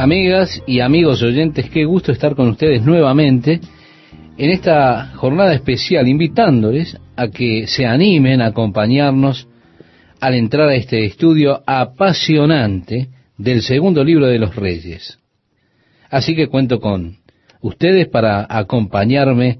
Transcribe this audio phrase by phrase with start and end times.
[0.00, 3.60] Amigas y amigos oyentes, qué gusto estar con ustedes nuevamente
[4.38, 9.46] en esta jornada especial, invitándoles a que se animen a acompañarnos
[10.18, 15.18] al entrar a este estudio apasionante del segundo libro de los reyes.
[16.08, 17.18] Así que cuento con
[17.60, 19.58] ustedes para acompañarme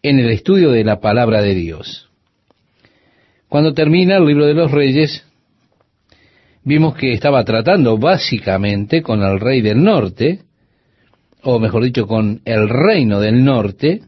[0.00, 2.08] en el estudio de la palabra de Dios.
[3.50, 5.26] Cuando termina el libro de los reyes,
[6.64, 10.40] vimos que estaba tratando básicamente con el rey del norte,
[11.42, 14.00] o mejor dicho, con el reino del norte,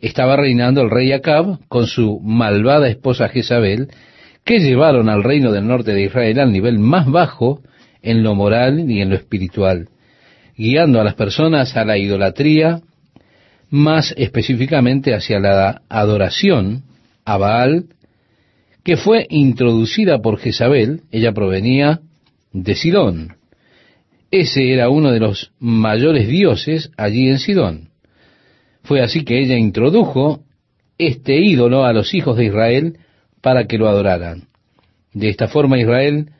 [0.00, 3.88] estaba reinando el rey Acab con su malvada esposa Jezabel,
[4.44, 7.62] que llevaron al reino del norte de Israel al nivel más bajo
[8.02, 9.88] en lo moral y en lo espiritual,
[10.56, 12.80] guiando a las personas a la idolatría,
[13.70, 16.84] más específicamente hacia la adoración
[17.24, 17.86] a Baal,
[18.88, 22.00] que fue introducida por Jezabel, ella provenía
[22.54, 23.36] de Sidón.
[24.30, 27.90] Ese era uno de los mayores dioses allí en Sidón.
[28.84, 30.40] Fue así que ella introdujo
[30.96, 32.96] este ídolo a los hijos de Israel
[33.42, 34.48] para que lo adoraran.
[35.12, 36.30] De esta forma Israel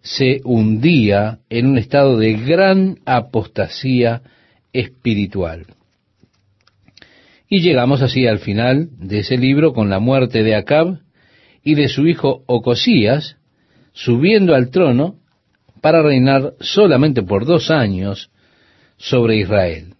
[0.00, 4.22] se hundía en un estado de gran apostasía
[4.72, 5.66] espiritual.
[7.48, 11.00] Y llegamos así al final de ese libro con la muerte de Acab
[11.66, 13.38] y de su hijo Ocosías,
[13.92, 15.16] subiendo al trono
[15.80, 18.30] para reinar solamente por dos años
[18.98, 19.94] sobre Israel.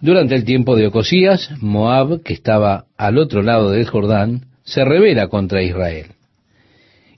[0.00, 5.28] Durante el tiempo de Ocosías, Moab, que estaba al otro lado del Jordán, se revela
[5.28, 6.12] contra Israel.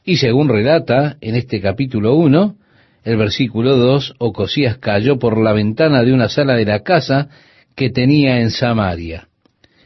[0.04, 2.56] Y según relata en este capítulo 1,
[3.04, 7.28] el versículo 2, Ocosías cayó por la ventana de una sala de la casa
[7.76, 9.28] que tenía en Samaria.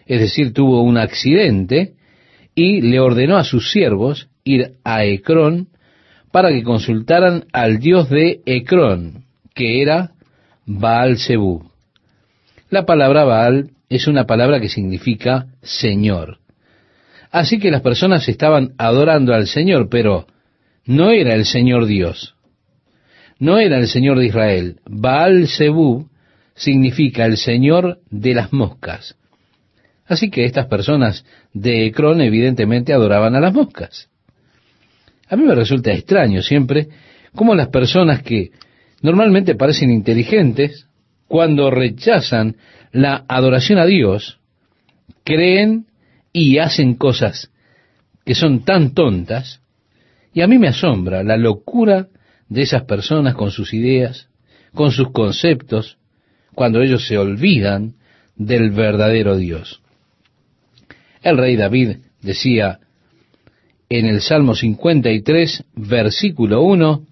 [0.06, 2.00] Es decir, tuvo un accidente
[2.55, 5.69] y le ordenó a sus siervos ir a Ecrón
[6.33, 10.12] para que consultaran al dios de Ecrón, que era
[10.67, 11.71] Baal Zebú.
[12.69, 16.39] La palabra Baal es una palabra que significa Señor.
[17.33, 20.27] Así que las personas estaban adorando al Señor, pero
[20.84, 22.34] no era el Señor Dios.
[23.38, 24.81] No era el Señor de Israel.
[24.84, 26.09] Baal Zebú
[26.55, 29.17] significa el Señor de las moscas.
[30.10, 34.10] Así que estas personas de Ecrón evidentemente adoraban a las moscas.
[35.28, 36.88] A mí me resulta extraño siempre
[37.37, 38.50] cómo las personas que
[39.03, 40.88] normalmente parecen inteligentes,
[41.28, 42.56] cuando rechazan
[42.91, 44.41] la adoración a Dios,
[45.22, 45.87] creen
[46.32, 47.53] y hacen cosas
[48.25, 49.62] que son tan tontas,
[50.34, 52.09] y a mí me asombra la locura
[52.49, 54.28] de esas personas con sus ideas,
[54.75, 55.99] con sus conceptos,
[56.56, 57.94] cuando ellos se olvidan
[58.34, 59.81] del verdadero Dios.
[61.22, 62.81] El rey David decía
[63.88, 67.06] en el Salmo 53, versículo 1,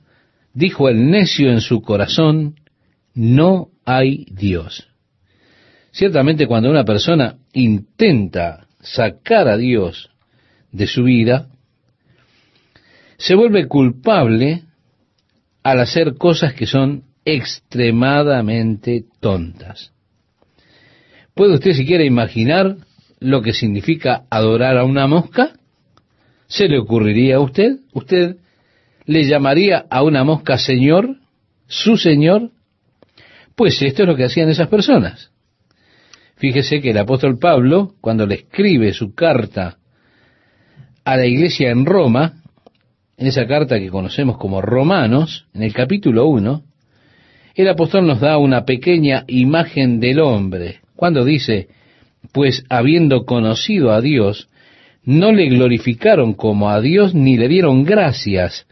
[0.55, 2.55] dijo el necio en su corazón,
[3.15, 4.89] no hay Dios.
[5.91, 10.11] Ciertamente cuando una persona intenta sacar a Dios
[10.71, 11.49] de su vida,
[13.17, 14.63] se vuelve culpable
[15.65, 19.93] al hacer cosas que son extremadamente tontas.
[21.35, 22.77] ¿Puede usted siquiera imaginar
[23.21, 25.53] lo que significa adorar a una mosca?
[26.47, 27.79] ¿Se le ocurriría a usted?
[27.93, 28.37] ¿Usted
[29.05, 31.17] le llamaría a una mosca Señor?
[31.67, 32.51] ¿Su Señor?
[33.55, 35.31] Pues esto es lo que hacían esas personas.
[36.37, 39.79] Fíjese que el apóstol Pablo, cuando le escribe su carta
[41.05, 42.43] a la iglesia en Roma,
[43.17, 46.63] en esa carta que conocemos como Romanos, en el capítulo 1,
[47.57, 51.69] el apóstol nos da una pequeña imagen del hombre, cuando dice,
[52.33, 54.49] pues habiendo conocido a Dios,
[55.05, 58.67] no le glorificaron como a Dios ni le dieron gracias,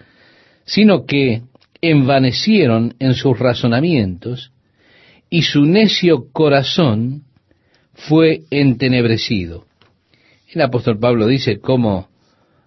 [0.65, 1.43] sino que
[1.81, 4.53] envanecieron en sus razonamientos,
[5.31, 7.23] y su necio corazón
[7.95, 9.65] fue entenebrecido.
[10.53, 12.09] El apóstol Pablo dice cómo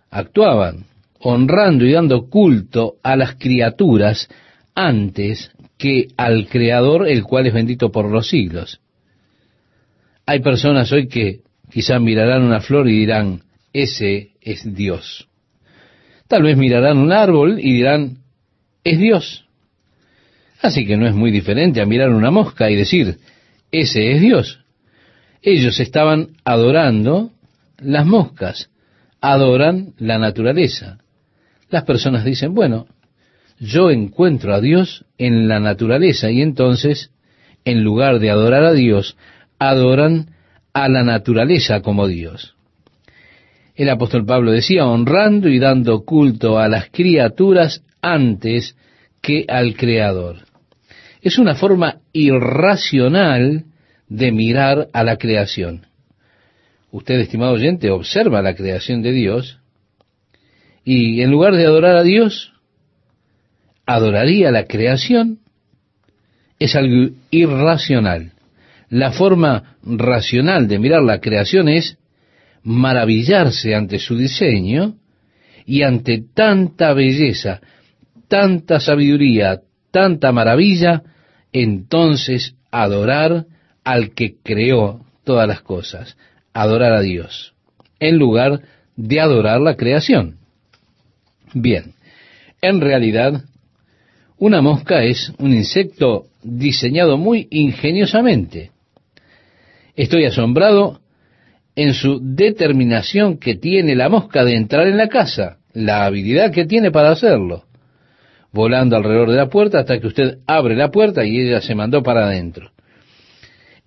[0.09, 0.85] actuaban,
[1.19, 4.27] honrando y dando culto a las criaturas
[4.75, 8.81] antes que al Creador, el cual es bendito por los siglos.
[10.29, 11.39] Hay personas hoy que
[11.71, 13.41] quizás mirarán una flor y dirán,
[13.73, 15.27] ese es Dios.
[16.27, 18.19] Tal vez mirarán un árbol y dirán,
[18.83, 19.47] es Dios.
[20.61, 23.17] Así que no es muy diferente a mirar una mosca y decir,
[23.71, 24.59] ese es Dios.
[25.41, 27.31] Ellos estaban adorando
[27.79, 28.69] las moscas,
[29.21, 30.99] adoran la naturaleza.
[31.71, 32.85] Las personas dicen, bueno,
[33.59, 37.09] yo encuentro a Dios en la naturaleza y entonces,
[37.65, 39.17] en lugar de adorar a Dios,
[39.59, 40.31] adoran
[40.73, 42.55] a la naturaleza como Dios.
[43.75, 48.75] El apóstol Pablo decía, honrando y dando culto a las criaturas antes
[49.21, 50.37] que al Creador.
[51.21, 53.65] Es una forma irracional
[54.07, 55.85] de mirar a la creación.
[56.91, 59.59] Usted, estimado oyente, observa la creación de Dios
[60.83, 62.53] y en lugar de adorar a Dios,
[63.85, 65.39] adoraría la creación.
[66.57, 68.33] Es algo irracional.
[68.89, 71.97] La forma racional de mirar la creación es
[72.63, 74.95] maravillarse ante su diseño
[75.65, 77.61] y ante tanta belleza,
[78.27, 81.03] tanta sabiduría, tanta maravilla,
[81.53, 83.45] entonces adorar
[83.83, 86.17] al que creó todas las cosas,
[86.53, 87.53] adorar a Dios,
[87.99, 88.61] en lugar
[88.95, 90.37] de adorar la creación.
[91.53, 91.93] Bien,
[92.61, 93.43] en realidad,
[94.37, 98.71] una mosca es un insecto diseñado muy ingeniosamente.
[99.95, 101.01] Estoy asombrado
[101.75, 106.65] en su determinación que tiene la mosca de entrar en la casa, la habilidad que
[106.65, 107.65] tiene para hacerlo,
[108.51, 112.03] volando alrededor de la puerta hasta que usted abre la puerta y ella se mandó
[112.03, 112.71] para adentro.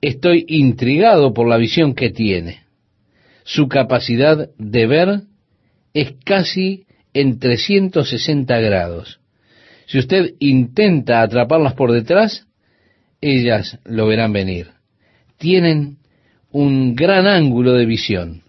[0.01, 2.63] Estoy intrigado por la visión que tiene.
[3.45, 5.21] Su capacidad de ver
[5.95, 9.21] es casi en 360 grados.
[9.87, 12.47] Si usted intenta atraparlas por detrás,
[13.21, 14.72] ellas lo verán venir.
[15.43, 15.97] Tienen
[16.53, 18.43] un gran ángulo de visión.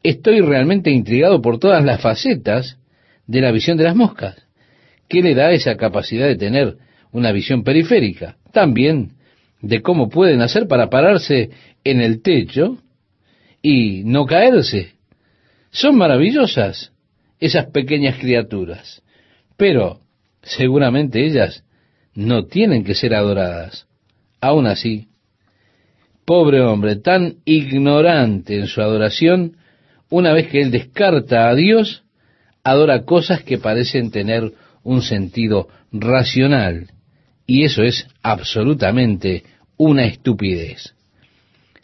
[0.00, 2.78] Estoy realmente intrigado por todas las facetas
[3.26, 4.36] de la visión de las moscas.
[5.08, 6.76] ¿Qué le da esa capacidad de tener
[7.10, 8.36] una visión periférica?
[8.52, 9.14] También
[9.60, 11.50] de cómo pueden hacer para pararse
[11.82, 12.78] en el techo
[13.60, 14.92] y no caerse.
[15.72, 16.92] Son maravillosas
[17.40, 19.02] esas pequeñas criaturas,
[19.56, 19.98] pero
[20.44, 21.64] seguramente ellas
[22.14, 23.88] no tienen que ser adoradas.
[24.40, 25.08] Aún así,
[26.24, 29.56] Pobre hombre, tan ignorante en su adoración,
[30.08, 32.04] una vez que él descarta a Dios,
[32.62, 36.88] adora cosas que parecen tener un sentido racional.
[37.46, 39.44] Y eso es absolutamente
[39.76, 40.94] una estupidez.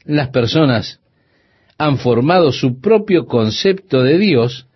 [0.05, 1.01] Las personas
[1.77, 4.67] han formado su propio concepto de Dios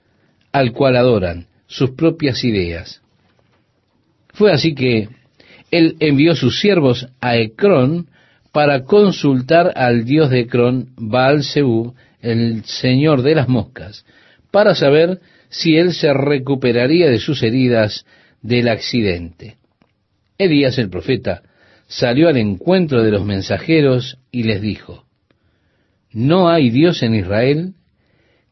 [0.53, 3.03] al cual adoran, sus propias ideas.
[4.33, 5.09] Fue así que
[5.71, 8.09] él envió sus siervos a Ecrón
[8.55, 14.07] para consultar al dios de Cron, Baal Zebub, el señor de las moscas,
[14.53, 15.19] para saber
[15.49, 18.07] si él se recuperaría de sus heridas
[18.43, 19.57] del accidente.
[20.39, 21.43] Elías el profeta
[21.89, 25.05] salió al encuentro de los mensajeros y les dijo,
[26.13, 27.75] ¿No hay Dios en Israel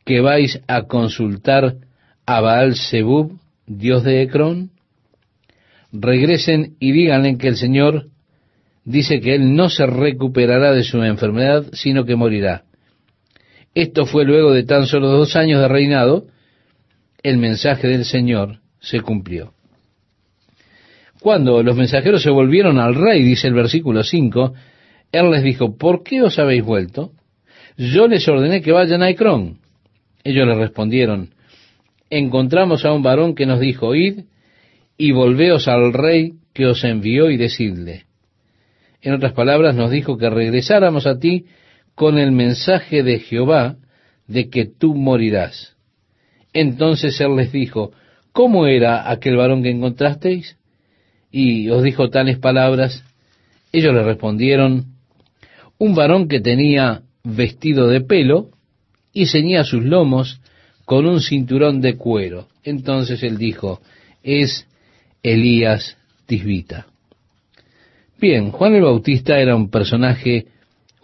[0.05, 1.77] que vais a consultar
[2.27, 3.39] a Baal Zebub,
[3.69, 4.73] dios de Ecrón?
[5.93, 8.09] Regresen y díganle que el Señor
[8.85, 12.65] dice que él no se recuperará de su enfermedad, sino que morirá.
[13.75, 16.27] Esto fue luego de tan solo dos años de reinado,
[17.23, 19.55] el mensaje del Señor se cumplió.
[21.21, 24.55] Cuando los mensajeros se volvieron al rey, dice el versículo 5,
[25.13, 27.13] él les dijo, ¿por qué os habéis vuelto?
[27.77, 29.59] Yo les ordené que vayan a Ecrón.
[30.25, 31.31] Ellos le respondieron,
[32.11, 34.25] encontramos a un varón que nos dijo, id
[34.97, 38.05] y volveos al rey que os envió y decidle,
[39.03, 41.47] en otras palabras, nos dijo que regresáramos a ti
[41.95, 43.77] con el mensaje de Jehová
[44.27, 45.77] de que tú morirás.
[46.53, 47.93] Entonces él les dijo,
[48.33, 50.57] ¿cómo era aquel varón que encontrasteis?
[51.31, 53.05] Y os dijo tales palabras.
[53.73, 54.87] Ellos le respondieron,
[55.79, 58.51] un varón que tenía vestido de pelo
[59.13, 60.41] y ceñía sus lomos
[60.85, 62.49] con un cinturón de cuero.
[62.63, 63.81] Entonces él dijo,
[64.23, 64.67] es
[65.23, 66.87] Elías Tisbita.
[68.23, 70.47] Bien, Juan el Bautista era un personaje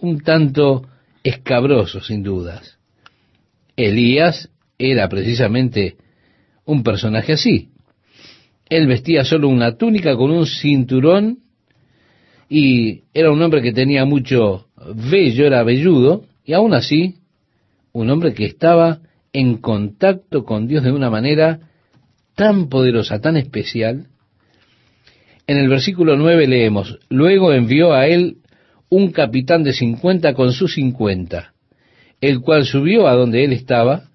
[0.00, 0.86] un tanto
[1.24, 2.78] escabroso, sin dudas.
[3.74, 5.96] Elías era precisamente
[6.64, 7.70] un personaje así.
[8.68, 11.40] Él vestía solo una túnica con un cinturón
[12.48, 17.16] y era un hombre que tenía mucho vello, era velludo, y aún así,
[17.90, 19.00] un hombre que estaba
[19.32, 21.68] en contacto con Dios de una manera
[22.36, 24.06] tan poderosa, tan especial,
[25.48, 28.36] en el versículo 9 leemos, luego envió a él
[28.90, 31.54] un capitán de cincuenta con sus cincuenta,
[32.20, 34.10] el cual subió a donde él estaba,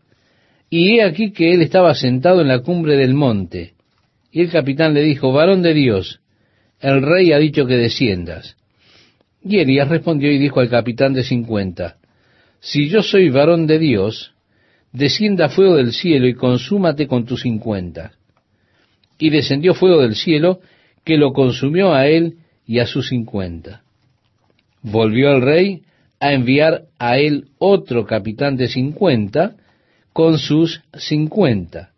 [0.70, 3.74] y he aquí que él estaba sentado en la cumbre del monte.
[4.32, 6.22] Y el capitán le dijo, varón de Dios,
[6.80, 8.56] el rey ha dicho que desciendas.
[9.44, 11.98] Y Elías respondió y dijo al capitán de cincuenta,
[12.60, 14.34] si yo soy varón de Dios,
[14.92, 18.12] descienda fuego del cielo y consúmate con tus cincuenta.
[19.18, 20.62] Y descendió fuego del cielo
[21.04, 23.84] que lo consumió a él y a sus cincuenta.
[24.82, 25.82] Volvió el rey
[26.20, 29.56] a enviar a él otro capitán de cincuenta
[30.14, 31.92] con sus cincuenta.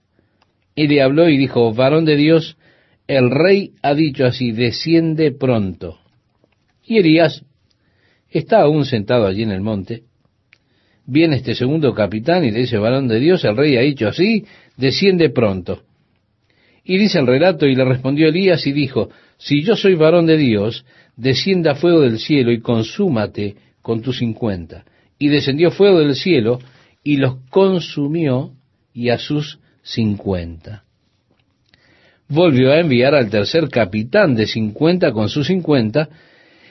[0.75, 2.57] Y le habló y dijo, varón de Dios,
[3.07, 5.99] el rey ha dicho así, desciende pronto.
[6.83, 7.43] Y Elías
[8.29, 10.03] está aún sentado allí en el monte.
[11.05, 14.45] Viene este segundo capitán y le dice, varón de Dios, el rey ha dicho así,
[14.75, 15.83] desciende pronto.
[16.85, 20.37] Y dice el relato, y le respondió Elías y dijo, si yo soy varón de
[20.37, 20.85] Dios,
[21.17, 24.85] descienda fuego del cielo y consúmate con tus cincuenta.
[25.17, 26.59] Y descendió fuego del cielo
[27.03, 28.51] y los consumió
[28.93, 30.83] y a sus cincuenta.
[32.27, 36.09] Volvió a enviar al tercer capitán de cincuenta con sus cincuenta,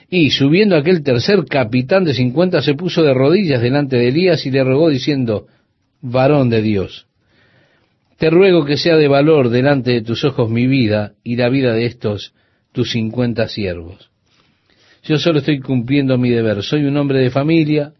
[0.09, 4.51] y subiendo aquel tercer capitán de cincuenta se puso de rodillas delante de Elías y
[4.51, 5.47] le rogó diciendo,
[6.01, 7.07] varón de Dios,
[8.17, 11.73] te ruego que sea de valor delante de tus ojos mi vida y la vida
[11.73, 12.33] de estos
[12.71, 14.09] tus cincuenta siervos.
[15.03, 17.93] Yo solo estoy cumpliendo mi deber, soy un hombre de familia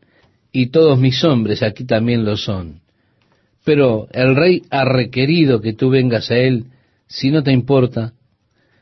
[0.51, 2.81] y todos mis hombres aquí también lo son.
[3.63, 6.65] Pero el rey ha requerido que tú vengas a él,
[7.07, 8.13] si no te importa,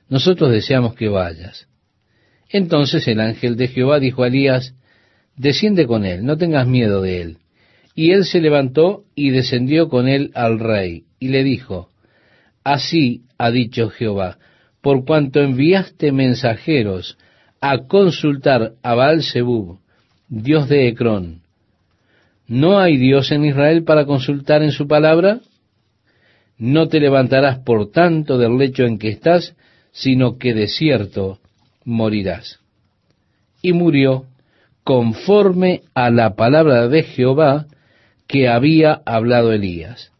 [0.09, 1.67] nosotros deseamos que vayas.
[2.49, 4.75] Entonces el ángel de Jehová dijo a Elías,
[5.35, 7.37] desciende con él, no tengas miedo de él.
[7.95, 11.89] Y él se levantó y descendió con él al rey, y le dijo,
[12.65, 14.37] Así ha dicho Jehová,
[14.81, 17.17] por cuanto enviaste mensajeros
[17.61, 19.23] a consultar a baal
[20.27, 21.43] Dios de Ecrón,
[22.45, 25.39] ¿No hay Dios en Israel para consultar en su palabra?
[26.57, 29.55] No te levantarás por tanto del lecho en que estás,
[29.93, 31.39] sino que de cierto
[31.85, 32.59] morirás.
[33.61, 34.25] Y murió
[34.83, 37.67] conforme a la palabra de Jehová
[38.27, 40.12] que había hablado Elías.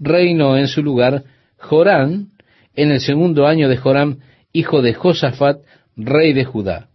[0.00, 1.24] Reinó en su lugar
[1.58, 2.30] Jorán
[2.74, 4.18] en el segundo año de Joram,
[4.52, 5.60] hijo de Josafat,
[5.96, 6.88] rey de Judá,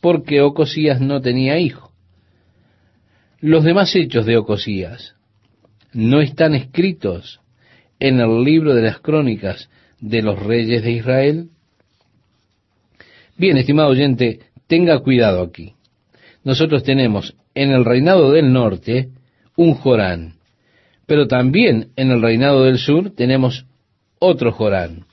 [0.00, 1.90] porque Ocosías no tenía hijo.
[3.40, 5.16] Los demás hechos de Ocosías
[5.92, 7.40] no están escritos
[7.98, 9.68] en el libro de las crónicas
[10.00, 11.48] de los reyes de Israel.
[13.36, 15.74] Bien, estimado oyente, tenga cuidado aquí.
[16.42, 19.10] Nosotros tenemos en el reinado del norte
[19.56, 20.34] un Jorán,
[21.06, 23.66] pero también en el reinado del sur tenemos
[24.18, 25.06] otro Jorán.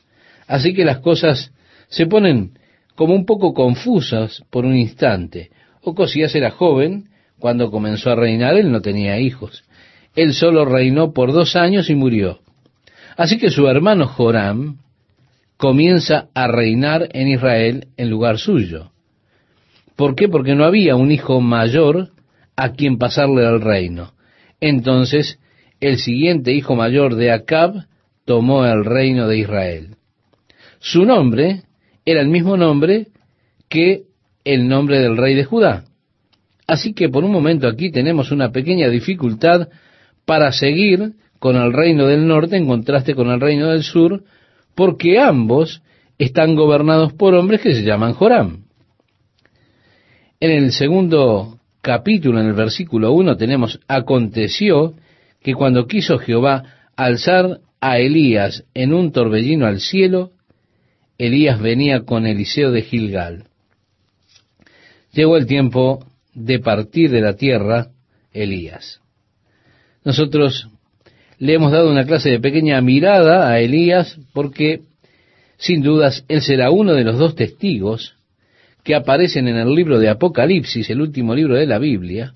[0.47, 1.51] Así que las cosas
[1.89, 2.57] se ponen
[2.95, 5.49] como un poco confusas por un instante.
[5.81, 9.63] Ocosías era joven, cuando comenzó a reinar, él no tenía hijos.
[10.15, 12.39] Él solo reinó por dos años y murió.
[13.17, 14.77] Así que su hermano Joram
[15.57, 18.91] comienza a reinar en Israel en lugar suyo.
[19.95, 20.27] ¿Por qué?
[20.27, 22.09] Porque no había un hijo mayor
[22.55, 24.13] a quien pasarle al reino.
[24.59, 25.39] Entonces,
[25.81, 27.85] el siguiente hijo mayor de Acab
[28.25, 29.95] tomó el reino de Israel.
[30.79, 31.63] Su nombre
[32.05, 33.07] era el mismo nombre
[33.67, 34.03] que
[34.45, 35.83] el nombre del rey de Judá.
[36.67, 39.69] Así que por un momento aquí tenemos una pequeña dificultad
[40.25, 44.23] para seguir con el reino del norte en contraste con el reino del sur,
[44.75, 45.81] porque ambos
[46.17, 48.65] están gobernados por hombres que se llaman Joram.
[50.39, 54.93] En el segundo capítulo, en el versículo 1, tenemos, aconteció
[55.41, 56.63] que cuando quiso Jehová
[56.95, 60.31] alzar a Elías en un torbellino al cielo,
[61.17, 63.45] Elías venía con Eliseo de Gilgal.
[65.13, 67.87] Llegó el tiempo de partir de la tierra
[68.33, 69.01] Elías.
[70.03, 70.69] Nosotros
[71.37, 74.81] le hemos dado una clase de pequeña mirada a Elías porque
[75.57, 78.15] sin dudas él será uno de los dos testigos
[78.83, 82.33] que aparecen en el libro de Apocalipsis, el último libro de la Biblia,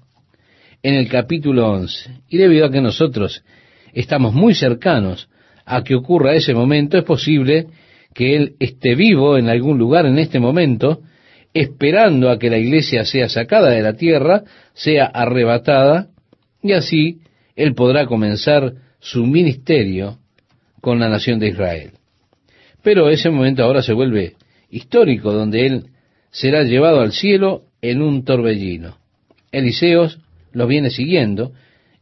[0.85, 2.11] en el capítulo 11.
[2.29, 3.43] Y debido a que nosotros
[3.91, 5.27] estamos muy cercanos
[5.65, 7.65] a que ocurra ese momento, es posible
[8.13, 11.01] que él esté vivo en algún lugar en este momento
[11.55, 14.43] esperando a que la iglesia sea sacada de la tierra,
[14.75, 16.09] sea arrebatada,
[16.61, 17.17] y así
[17.55, 20.19] él podrá comenzar su ministerio
[20.81, 21.93] con la nación de Israel.
[22.83, 24.35] Pero ese momento ahora se vuelve
[24.69, 25.85] histórico, donde él
[26.29, 28.99] será llevado al cielo en un torbellino.
[29.51, 30.19] Eliseos
[30.55, 31.51] los viene siguiendo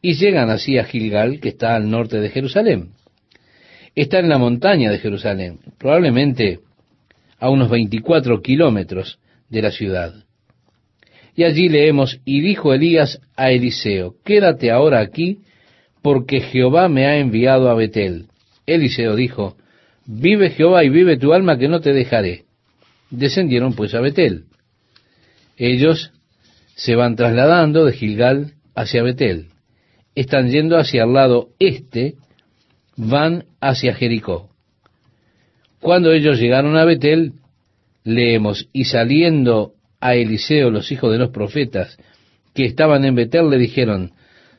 [0.02, 2.90] y llegan así a Gilgal, que está al norte de Jerusalén.
[3.96, 6.60] Está en la montaña de Jerusalén, probablemente
[7.40, 9.20] a unos 24 kilómetros
[9.50, 10.14] de la ciudad.
[11.36, 15.40] Y allí leemos, y dijo Elías a Eliseo, quédate ahora aquí,
[16.02, 18.28] porque Jehová me ha enviado a Betel.
[18.66, 19.58] Eliseo dijo,
[20.06, 22.44] vive Jehová y vive tu alma que no te dejaré.
[23.10, 24.46] Descendieron pues a Betel.
[25.58, 26.12] Ellos
[26.76, 29.48] se van trasladando de Gilgal hacia Betel.
[30.16, 32.16] Están yendo hacia el lado este,
[32.96, 34.50] van hacia Jericó.
[35.80, 37.34] Cuando ellos llegaron a Betel,
[38.04, 41.98] leemos, y saliendo a Eliseo los hijos de los profetas
[42.54, 44.12] que estaban en Betel le dijeron,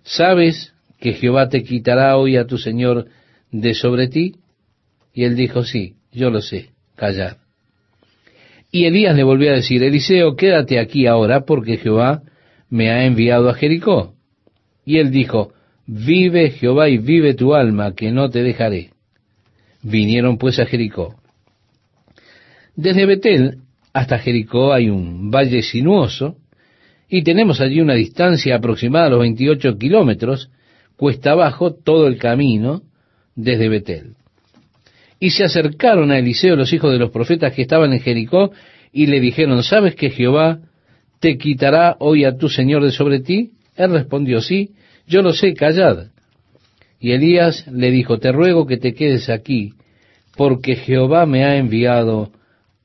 [0.03, 3.07] ¿sabes que Jehová te quitará hoy a tu Señor
[3.51, 4.37] de sobre ti?
[5.13, 6.71] Y él dijo, sí, yo lo sé.
[6.97, 7.44] callad.
[8.75, 12.23] Y Elías le volvió a decir, Eliseo, quédate aquí ahora porque Jehová
[12.69, 14.15] me ha enviado a Jericó.
[14.85, 15.53] Y él dijo,
[15.87, 18.91] vive Jehová y vive tu alma, que no te dejaré.
[19.81, 21.15] Vinieron pues a Jericó.
[22.75, 23.59] Desde Betel
[23.93, 26.39] hasta Jericó hay un valle sinuoso,
[27.09, 30.51] y tenemos allí una distancia aproximada a los 28 kilómetros,
[30.97, 32.83] cuesta abajo todo el camino
[33.37, 34.17] desde Betel.
[35.21, 38.53] Y se acercaron a Eliseo los hijos de los profetas que estaban en Jericó
[38.93, 40.61] y le dijeron, ¿sabes que Jehová
[41.21, 43.53] te quitará hoy a tu Señor de sobre ti?
[43.77, 44.71] Él respondió, sí,
[45.07, 46.09] yo lo sé, callad.
[47.01, 49.75] Y Elías le dijo, te ruego que te quedes aquí,
[50.37, 52.33] porque Jehová me ha enviado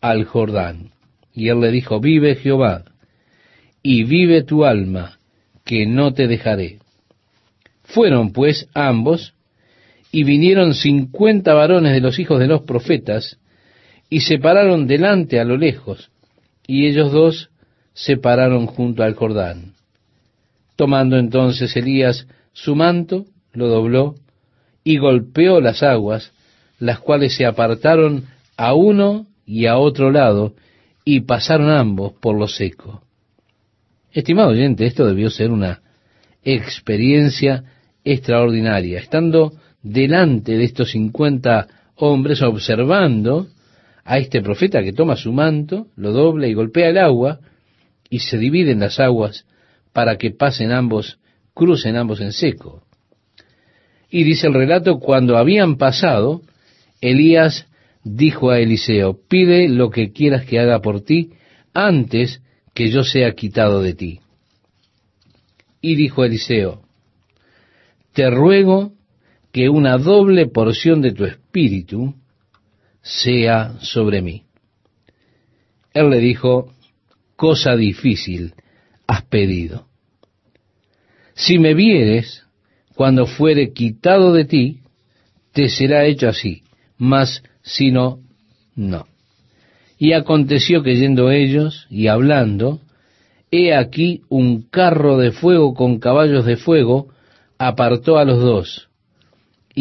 [0.01, 0.91] al Jordán.
[1.33, 2.83] Y él le dijo, vive Jehová,
[3.81, 5.19] y vive tu alma,
[5.63, 6.79] que no te dejaré.
[7.83, 9.33] Fueron pues ambos,
[10.11, 13.37] y vinieron cincuenta varones de los hijos de los profetas,
[14.09, 16.09] y se pararon delante a lo lejos,
[16.65, 17.51] y ellos dos
[17.93, 19.73] se pararon junto al Jordán.
[20.75, 24.15] Tomando entonces Elías su manto, lo dobló,
[24.83, 26.31] y golpeó las aguas,
[26.79, 28.25] las cuales se apartaron
[28.57, 30.53] a uno y a otro lado,
[31.05, 33.03] y pasaron ambos por lo seco.
[34.11, 35.81] Estimado oyente, esto debió ser una
[36.43, 37.63] experiencia
[38.03, 38.99] extraordinaria.
[38.99, 43.47] Estando delante de estos cincuenta hombres, observando
[44.03, 47.39] a este profeta que toma su manto, lo dobla y golpea el agua,
[48.09, 49.45] y se dividen las aguas
[49.93, 51.19] para que pasen ambos,
[51.53, 52.83] crucen ambos en seco.
[54.09, 56.41] Y dice el relato, cuando habían pasado,
[57.01, 57.67] Elías
[58.03, 61.31] dijo a Eliseo, pide lo que quieras que haga por ti
[61.73, 62.41] antes
[62.73, 64.19] que yo sea quitado de ti.
[65.81, 66.81] Y dijo Eliseo,
[68.13, 68.93] te ruego
[69.59, 72.15] que una doble porción de tu espíritu
[73.01, 74.43] sea sobre mí.
[75.93, 76.71] Él le dijo,
[77.35, 78.53] cosa difícil
[79.05, 79.89] has pedido.
[81.33, 82.45] Si me vieres,
[82.95, 84.79] cuando fuere quitado de ti,
[85.51, 86.63] te será hecho así,
[86.97, 88.21] mas si no,
[88.77, 89.07] no.
[89.97, 92.79] Y aconteció que yendo ellos y hablando,
[93.51, 97.09] he aquí un carro de fuego con caballos de fuego
[97.57, 98.88] apartó a los dos,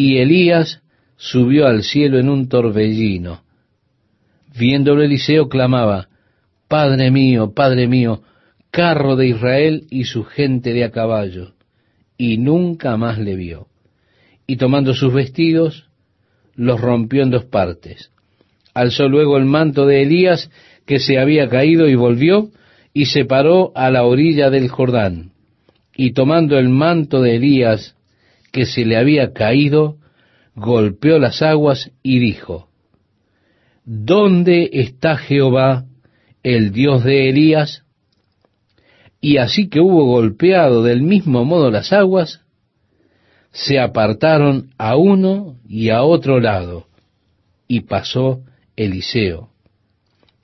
[0.00, 0.80] y Elías
[1.16, 3.42] subió al cielo en un torbellino.
[4.56, 6.08] Viéndolo Eliseo clamaba,
[6.68, 8.22] Padre mío, Padre mío,
[8.70, 11.54] carro de Israel y su gente de a caballo,
[12.16, 13.66] y nunca más le vio.
[14.46, 15.88] Y tomando sus vestidos,
[16.54, 18.12] los rompió en dos partes
[18.74, 20.48] Alzó luego el manto de Elías
[20.86, 22.50] que se había caído y volvió
[22.94, 25.32] y se paró a la orilla del Jordán.
[25.96, 27.96] Y tomando el manto de Elías
[28.52, 29.98] que se le había caído,
[30.54, 32.68] golpeó las aguas y dijo,
[33.84, 35.86] ¿Dónde está Jehová,
[36.42, 37.84] el Dios de Elías?
[39.20, 42.42] Y así que hubo golpeado del mismo modo las aguas,
[43.50, 46.86] se apartaron a uno y a otro lado,
[47.66, 48.42] y pasó
[48.76, 49.50] Eliseo.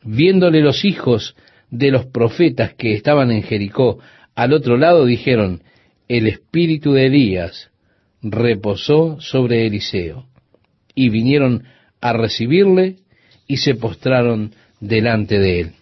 [0.02, 1.36] Viéndole los hijos
[1.70, 3.98] de los profetas que estaban en Jericó
[4.34, 5.62] al otro lado, dijeron,
[6.08, 7.70] el espíritu de Elías
[8.24, 10.26] reposó sobre Eliseo.
[10.94, 11.64] Y vinieron
[12.00, 12.96] a recibirle
[13.46, 15.72] y se postraron delante de él.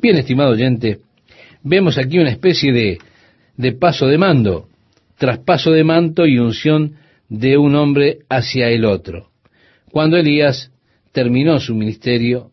[0.00, 1.00] Bien, estimado oyente,
[1.62, 2.98] vemos aquí una especie de,
[3.56, 4.68] de paso de mando,
[5.18, 6.96] traspaso de manto y unción
[7.28, 9.30] de un hombre hacia el otro.
[9.90, 10.70] Cuando Elías
[11.12, 12.50] terminó su ministerio,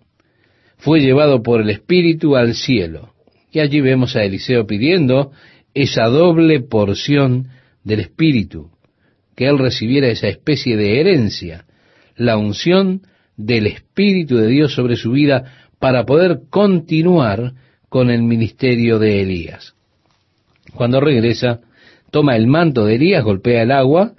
[0.78, 3.14] fue llevado por el Espíritu al cielo.
[3.52, 5.32] Y allí vemos a Eliseo pidiendo
[5.74, 7.50] esa doble porción
[7.84, 8.72] del Espíritu,
[9.36, 11.66] que él recibiera esa especie de herencia,
[12.16, 13.02] la unción
[13.38, 17.54] del Espíritu de Dios sobre su vida para poder continuar
[17.90, 19.74] con el ministerio de Elías.
[20.74, 21.62] Cuando regresa,
[22.12, 24.14] toma el manto de Elías, golpea el agua,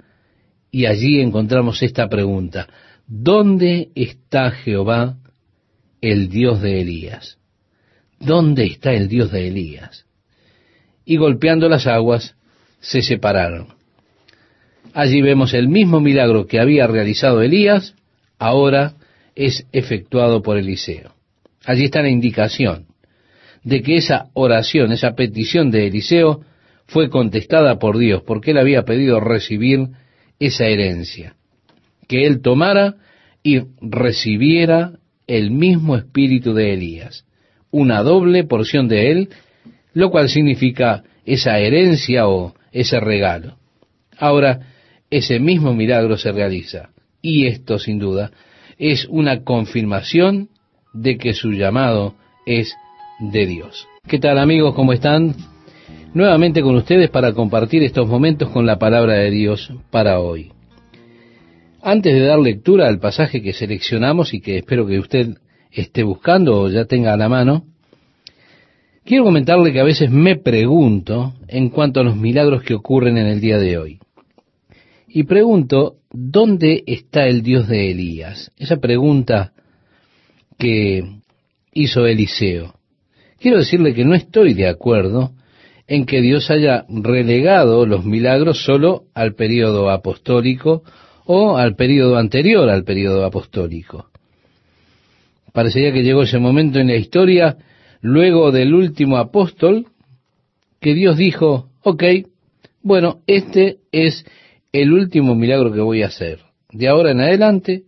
[0.71, 2.67] y allí encontramos esta pregunta,
[3.07, 5.17] ¿dónde está Jehová,
[6.01, 7.37] el Dios de Elías?
[8.19, 10.05] ¿Dónde está el Dios de Elías?
[11.05, 12.35] Y golpeando las aguas,
[12.79, 13.75] se separaron.
[14.95, 17.95] Allí vemos el mismo milagro que había realizado Elías,
[18.39, 18.93] ahora
[19.35, 21.11] es efectuado por Eliseo.
[21.65, 22.85] Allí está la indicación
[23.61, 26.45] de que esa oración, esa petición de Eliseo,
[26.85, 29.89] fue contestada por Dios, porque él había pedido recibir
[30.39, 31.35] esa herencia
[32.07, 32.95] que él tomara
[33.43, 34.93] y recibiera
[35.27, 37.25] el mismo espíritu de Elías,
[37.69, 39.29] una doble porción de él,
[39.93, 43.57] lo cual significa esa herencia o ese regalo.
[44.17, 44.71] Ahora,
[45.17, 46.89] ese mismo milagro se realiza,
[47.21, 48.31] y esto sin duda
[48.77, 50.49] es una confirmación
[50.93, 52.75] de que su llamado es
[53.19, 53.87] de Dios.
[54.05, 54.75] ¿Qué tal amigos?
[54.75, 55.33] ¿Cómo están?
[56.13, 60.51] Nuevamente con ustedes para compartir estos momentos con la palabra de Dios para hoy.
[61.81, 65.37] Antes de dar lectura al pasaje que seleccionamos y que espero que usted
[65.71, 67.63] esté buscando o ya tenga a la mano,
[69.05, 73.27] quiero comentarle que a veces me pregunto en cuanto a los milagros que ocurren en
[73.27, 73.99] el día de hoy.
[75.15, 78.51] Y pregunto, ¿dónde está el Dios de Elías?
[78.57, 79.53] Esa pregunta
[80.57, 81.21] que
[81.71, 82.73] hizo Eliseo.
[83.39, 85.31] Quiero decirle que no estoy de acuerdo
[85.87, 90.83] en que Dios haya relegado los milagros solo al periodo apostólico
[91.23, 94.09] o al periodo anterior al periodo apostólico.
[95.53, 97.55] Parecería que llegó ese momento en la historia,
[98.01, 99.85] luego del último apóstol,
[100.81, 102.03] que Dios dijo, ok,
[102.81, 104.25] bueno, este es
[104.81, 106.39] el último milagro que voy a hacer.
[106.69, 107.83] De ahora en adelante,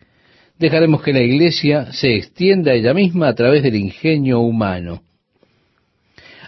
[0.58, 5.04] dejaremos que la iglesia se extienda ella misma a través del ingenio humano.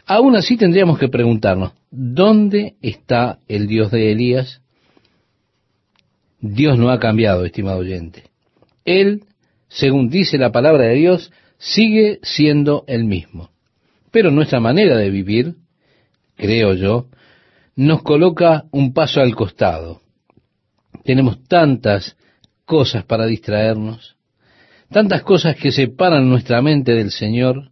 [0.06, 4.62] Aún así tendríamos que preguntarnos, ¿dónde está el Dios de Elías?
[6.40, 8.24] Dios no ha cambiado, estimado oyente.
[8.86, 9.26] Él,
[9.68, 13.50] según dice la palabra de Dios, sigue siendo el mismo.
[14.10, 15.56] Pero nuestra manera de vivir,
[16.38, 17.08] creo yo,
[17.76, 20.02] nos coloca un paso al costado.
[21.04, 22.18] Tenemos tantas
[22.66, 24.16] cosas para distraernos,
[24.92, 27.72] tantas cosas que separan nuestra mente del Señor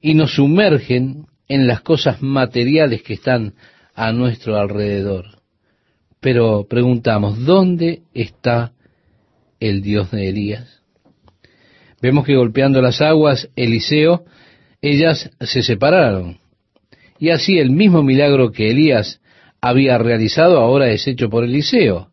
[0.00, 3.54] y nos sumergen en las cosas materiales que están
[3.94, 5.38] a nuestro alrededor.
[6.20, 8.72] Pero preguntamos, ¿dónde está
[9.60, 10.82] el Dios de Elías?
[12.00, 14.24] Vemos que golpeando las aguas, Eliseo,
[14.80, 16.38] ellas se separaron.
[17.18, 19.20] Y así el mismo milagro que Elías
[19.60, 22.10] había realizado ahora es hecho por Eliseo.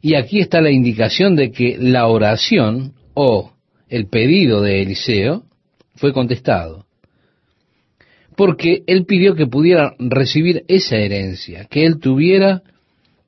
[0.00, 3.52] Y aquí está la indicación de que la oración o
[3.88, 5.44] el pedido de Eliseo
[5.96, 6.84] fue contestado
[8.36, 12.62] porque él pidió que pudiera recibir esa herencia, que él tuviera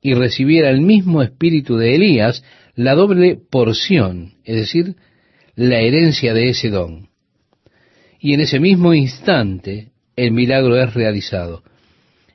[0.01, 2.43] y recibiera el mismo espíritu de Elías,
[2.75, 4.95] la doble porción, es decir,
[5.55, 7.09] la herencia de ese don.
[8.19, 11.63] Y en ese mismo instante el milagro es realizado.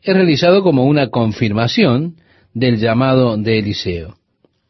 [0.03, 2.17] Es realizado como una confirmación
[2.53, 4.17] del llamado de Eliseo.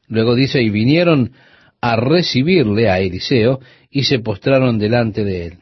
[0.09, 1.33] Luego dice, y vinieron
[1.81, 5.59] a recibirle a Eliseo y se postraron delante de él.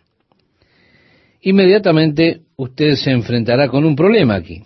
[1.43, 4.63] Inmediatamente usted se enfrentará con un problema aquí.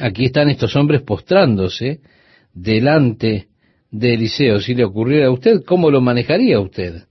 [0.00, 2.00] Aquí están estos hombres postrándose
[2.54, 3.48] delante
[3.90, 4.58] de Eliseo.
[4.60, 7.04] Si le ocurriera a usted, ¿cómo lo manejaría usted?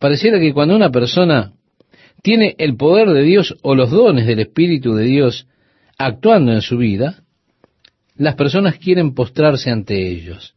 [0.00, 1.52] Pareciera que cuando una persona
[2.22, 5.46] tiene el poder de Dios o los dones del Espíritu de Dios
[5.98, 7.22] actuando en su vida,
[8.16, 10.54] las personas quieren postrarse ante ellos.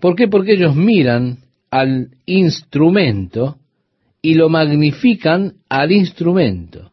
[0.00, 0.28] ¿Por qué?
[0.28, 1.38] Porque ellos miran
[1.70, 3.58] al instrumento
[4.22, 6.92] y lo magnifican al instrumento.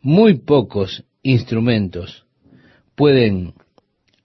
[0.00, 2.24] Muy pocos instrumentos
[2.94, 3.54] pueden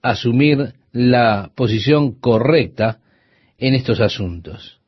[0.02, 3.00] asumir la posición correcta
[3.58, 4.80] en estos asuntos.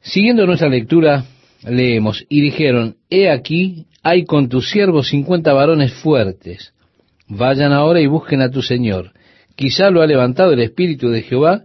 [0.00, 1.24] Siguiendo nuestra lectura,
[1.62, 6.72] leemos, y dijeron, He aquí, hay con tus siervos cincuenta varones fuertes.
[7.28, 9.12] Vayan ahora y busquen a tu Señor.
[9.54, 11.64] Quizá lo ha levantado el Espíritu de Jehová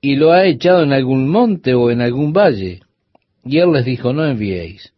[0.00, 2.80] y lo ha echado en algún monte o en algún valle.
[3.44, 4.92] Y él les dijo, no enviéis.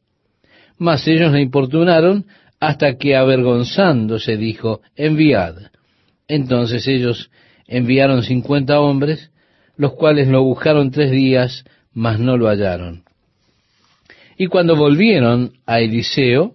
[0.78, 2.26] Mas ellos le importunaron
[2.60, 5.56] hasta que avergonzándose dijo, enviad.
[6.28, 7.30] Entonces ellos
[7.66, 9.30] enviaron cincuenta hombres,
[9.76, 13.04] los cuales lo buscaron tres días, mas no lo hallaron.
[14.36, 16.54] Y cuando volvieron a Eliseo,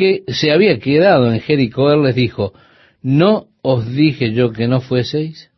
[0.00, 2.54] que se había quedado en Jericó, él les dijo,
[3.02, 5.50] ¿no os dije yo que no fueseis?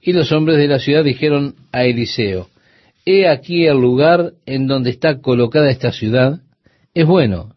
[0.00, 2.48] Y los hombres de la ciudad dijeron a Eliseo,
[3.04, 6.42] He aquí el lugar en donde está colocada esta ciudad,
[6.94, 7.56] es bueno,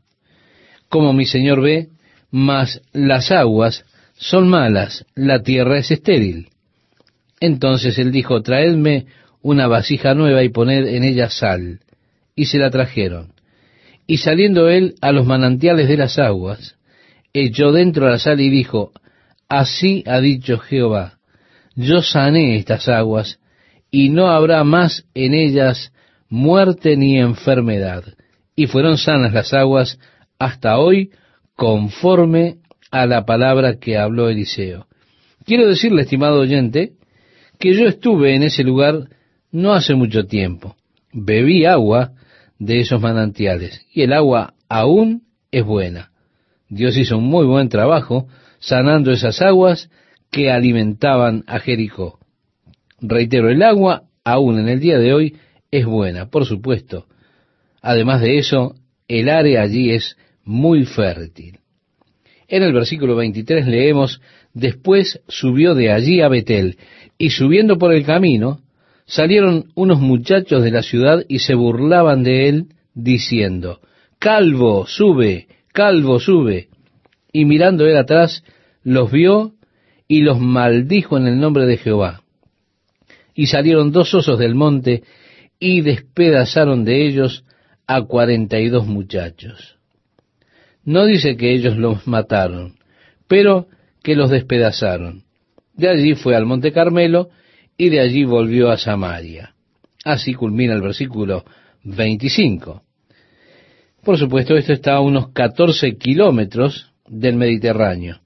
[0.89, 1.89] como mi señor ve,
[2.31, 3.85] mas las aguas
[4.17, 6.49] son malas, la tierra es estéril.
[7.39, 9.05] Entonces él dijo, traedme
[9.43, 11.81] una vasija nueva y poned en ella sal.
[12.35, 13.33] Y se la trajeron.
[14.09, 16.77] Y saliendo él a los manantiales de las aguas,
[17.31, 18.91] echó dentro la sal y dijo,
[19.47, 21.19] Así ha dicho Jehová,
[21.75, 23.39] yo sané estas aguas,
[23.91, 25.93] y no habrá más en ellas
[26.27, 28.03] muerte ni enfermedad.
[28.55, 29.99] Y fueron sanas las aguas
[30.39, 31.11] hasta hoy
[31.55, 32.55] conforme
[32.89, 34.87] a la palabra que habló Eliseo.
[35.45, 36.93] Quiero decirle, estimado oyente,
[37.59, 39.07] que yo estuve en ese lugar
[39.51, 40.75] no hace mucho tiempo.
[41.13, 42.13] Bebí agua
[42.59, 46.11] de esos manantiales y el agua aún es buena.
[46.67, 48.27] Dios hizo un muy buen trabajo
[48.59, 49.89] sanando esas aguas
[50.29, 52.19] que alimentaban a Jericó.
[53.01, 55.37] Reitero, el agua aún en el día de hoy
[55.71, 57.07] es buena, por supuesto.
[57.81, 58.75] Además de eso,
[59.07, 61.59] el área allí es muy fértil.
[62.47, 64.21] En el versículo 23 leemos,
[64.53, 66.77] después subió de allí a Betel,
[67.17, 68.61] y subiendo por el camino,
[69.09, 73.81] salieron unos muchachos de la ciudad y se burlaban de él, diciendo,
[74.19, 76.69] Calvo, sube, calvo, sube.
[77.33, 78.43] Y mirando él atrás,
[78.83, 79.53] los vio
[80.07, 82.21] y los maldijo en el nombre de Jehová.
[83.33, 85.03] Y salieron dos osos del monte
[85.59, 87.45] y despedazaron de ellos
[87.87, 89.77] a cuarenta y dos muchachos.
[90.83, 92.75] No dice que ellos los mataron,
[93.27, 93.67] pero
[94.03, 95.23] que los despedazaron.
[95.73, 97.29] De allí fue al monte Carmelo
[97.79, 99.55] y de allí volvió a Samaria.
[100.03, 101.45] Así culmina el versículo
[101.83, 102.83] 25.
[104.03, 108.19] Por supuesto, esto está a unos 14 kilómetros del Mediterráneo,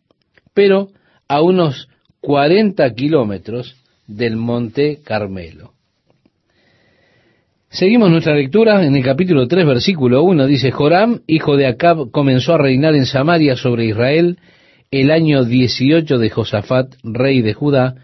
[0.56, 0.90] pero
[1.28, 1.88] a unos
[2.22, 3.76] 40 kilómetros
[4.08, 5.74] del monte Carmelo.
[7.70, 10.48] Seguimos nuestra lectura en el capítulo 3, versículo 1.
[10.48, 14.40] Dice, Joram, hijo de Acab, comenzó a reinar en Samaria sobre Israel
[14.90, 17.96] el año 18 de Josafat, rey de Judá,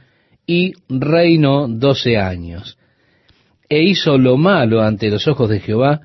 [0.49, 2.79] y reinó doce años.
[3.69, 6.01] E hizo lo malo ante los ojos de Jehová,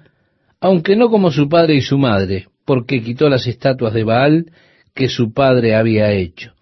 [0.61, 4.53] aunque no como su padre y su madre, porque quitó las estatuas de Baal
[4.95, 6.53] que su padre había hecho.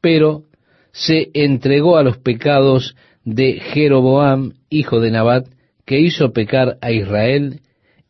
[0.00, 0.42] Pero
[0.90, 5.46] se entregó a los pecados de Jeroboam, hijo de Nabat,
[5.86, 7.60] que hizo pecar a Israel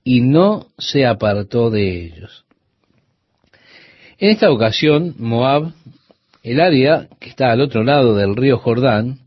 [0.03, 2.47] y no se apartó de ellos.
[4.17, 5.75] En esta ocasión, Moab,
[6.43, 9.21] el área que está al otro lado del río Jordán,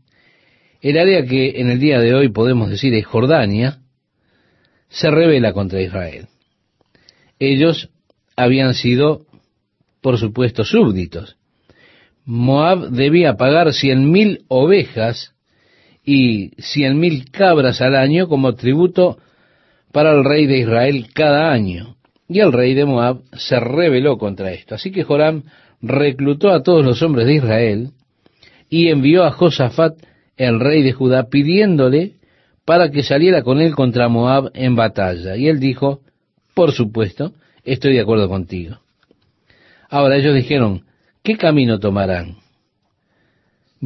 [0.80, 3.78] el área que en el día de hoy podemos decir es Jordania,
[4.88, 6.26] se revela contra Israel.
[7.38, 7.90] Ellos
[8.36, 9.26] habían sido,
[10.00, 11.36] por supuesto, súbditos.
[12.24, 15.34] Moab debía pagar cien mil ovejas
[16.04, 19.18] y cien mil cabras al año como tributo
[19.92, 21.96] para el rey de Israel cada año.
[22.28, 24.74] Y el rey de Moab se rebeló contra esto.
[24.74, 25.44] Así que Joram
[25.86, 27.90] reclutó a todos los hombres de Israel
[28.68, 29.94] y envió a Josafat,
[30.36, 32.14] el rey de Judá, pidiéndole
[32.64, 35.36] para que saliera con él contra Moab en batalla.
[35.36, 36.00] Y él dijo,
[36.54, 38.80] por supuesto, estoy de acuerdo contigo.
[39.90, 40.84] Ahora ellos dijeron,
[41.22, 42.38] ¿qué camino tomarán?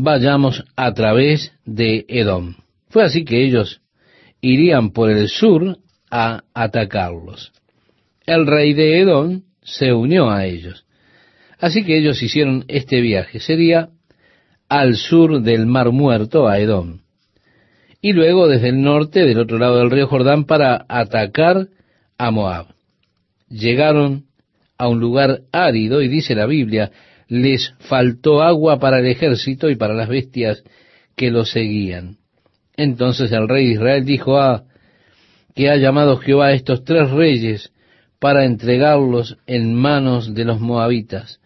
[0.00, 2.54] vayamos a través de Edom.
[2.88, 3.80] Fue así que ellos
[4.40, 5.78] irían por el sur
[6.10, 7.52] a atacarlos.
[8.24, 10.86] El rey de Edom se unió a ellos.
[11.60, 13.40] Así que ellos hicieron este viaje.
[13.40, 13.90] Sería
[14.68, 17.00] al sur del Mar Muerto, a Edom.
[18.00, 21.68] Y luego desde el norte, del otro lado del río Jordán, para atacar
[22.16, 22.66] a Moab.
[23.48, 24.26] Llegaron
[24.76, 26.92] a un lugar árido y dice la Biblia
[27.28, 30.62] les faltó agua para el ejército y para las bestias
[31.14, 32.16] que lo seguían.
[32.76, 34.64] Entonces el rey de Israel dijo, ah,
[35.54, 37.72] que ha llamado Jehová a estos tres reyes
[38.18, 41.40] para entregarlos en manos de los moabitas.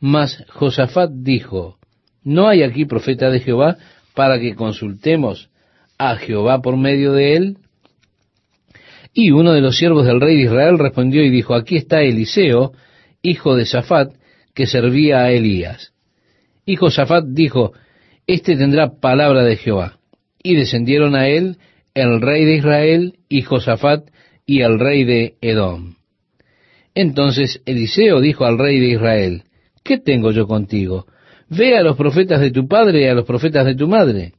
[0.00, 1.78] Mas Josafat dijo,
[2.22, 3.76] ¿no hay aquí profeta de Jehová
[4.14, 5.50] para que consultemos
[5.98, 7.56] a Jehová por medio de él?
[9.12, 12.72] Y uno de los siervos del rey de Israel respondió y dijo, aquí está Eliseo,
[13.22, 14.12] hijo de Safat,
[14.54, 15.92] que servía a Elías.
[16.68, 17.72] Y Josafat dijo,
[18.26, 19.98] Este tendrá palabra de Jehová.
[20.42, 21.56] Y descendieron a él
[21.94, 24.10] el rey de Israel y Josafat
[24.44, 25.94] y el rey de Edom.
[26.94, 29.44] Entonces Eliseo dijo al rey de Israel,
[29.88, 31.06] ¿qué tengo yo contigo?
[31.48, 34.34] Ve a los profetas de tu padre y a los profetas de tu madre.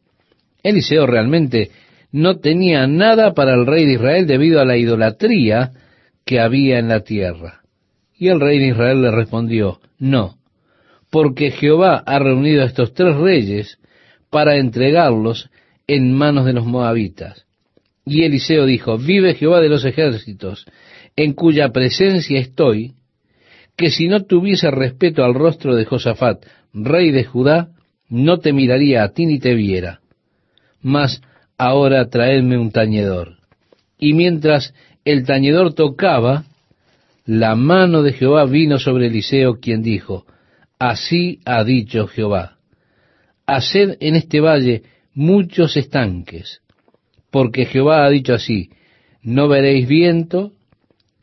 [0.61, 1.71] Eliseo realmente
[2.11, 5.71] no tenía nada para el rey de Israel debido a la idolatría
[6.23, 7.61] que había en la tierra.
[8.15, 10.35] Y el rey de Israel le respondió, no,
[11.09, 13.79] porque Jehová ha reunido a estos tres reyes
[14.29, 15.49] para entregarlos
[15.87, 17.47] en manos de los moabitas.
[18.05, 20.67] Y Eliseo dijo, vive Jehová de los ejércitos,
[21.15, 22.93] en cuya presencia estoy,
[23.79, 27.69] que si no tuviese respeto al rostro de Josafat, rey de Judá,
[28.09, 30.01] no te miraría a ti ni te viera.
[30.81, 31.21] Mas
[31.57, 33.37] ahora traedme un tañedor.
[33.97, 34.73] Y mientras
[35.05, 36.43] el tañedor tocaba,
[37.25, 40.25] la mano de Jehová vino sobre Eliseo, quien dijo,
[40.77, 42.57] Así ha dicho Jehová,
[43.45, 46.59] haced en este valle muchos estanques,
[47.31, 48.71] porque Jehová ha dicho así,
[49.23, 50.51] no veréis viento,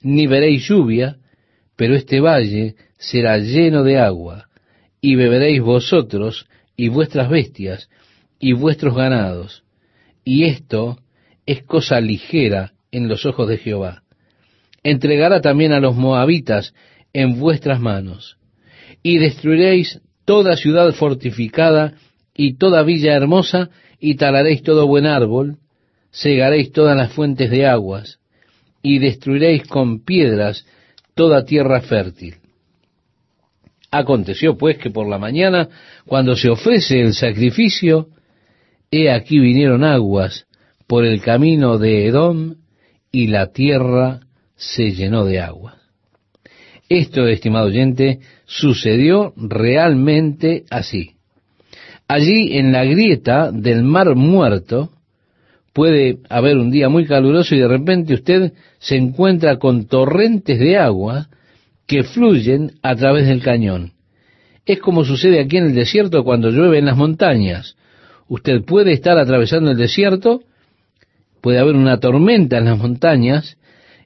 [0.00, 1.18] ni veréis lluvia,
[1.76, 4.48] pero este valle será lleno de agua,
[5.00, 7.88] y beberéis vosotros y vuestras bestias
[8.40, 9.62] y vuestros ganados,
[10.24, 10.98] y esto
[11.44, 14.02] es cosa ligera en los ojos de Jehová.
[14.82, 16.74] Entregará también a los moabitas
[17.12, 18.38] en vuestras manos,
[19.02, 21.94] y destruiréis toda ciudad fortificada
[22.34, 25.58] y toda villa hermosa, y talaréis todo buen árbol,
[26.12, 28.18] cegaréis todas las fuentes de aguas,
[28.82, 30.66] y destruiréis con piedras
[31.16, 32.36] toda tierra fértil.
[33.90, 35.68] Aconteció pues que por la mañana,
[36.06, 38.08] cuando se ofrece el sacrificio,
[38.90, 40.46] he aquí vinieron aguas
[40.86, 42.56] por el camino de Edom,
[43.10, 44.20] y la tierra
[44.56, 45.78] se llenó de agua.
[46.88, 51.12] Esto, estimado oyente, sucedió realmente así.
[52.06, 54.90] Allí en la grieta del mar muerto
[55.76, 60.78] puede haber un día muy caluroso y de repente usted se encuentra con torrentes de
[60.78, 61.28] agua
[61.86, 63.92] que fluyen a través del cañón.
[64.64, 67.76] Es como sucede aquí en el desierto cuando llueve en las montañas.
[68.26, 70.40] Usted puede estar atravesando el desierto,
[71.42, 73.58] puede haber una tormenta en las montañas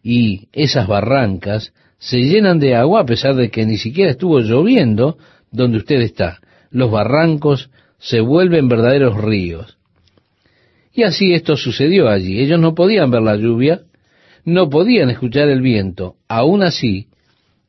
[0.03, 5.19] y esas barrancas se llenan de agua a pesar de que ni siquiera estuvo lloviendo
[5.53, 6.41] donde usted está.
[6.73, 9.79] Los barrancos se vuelven verdaderos ríos.
[11.01, 12.41] Y así esto sucedió allí.
[12.41, 13.81] Ellos no podían ver la lluvia,
[14.45, 16.17] no podían escuchar el viento.
[16.29, 17.07] Aún así,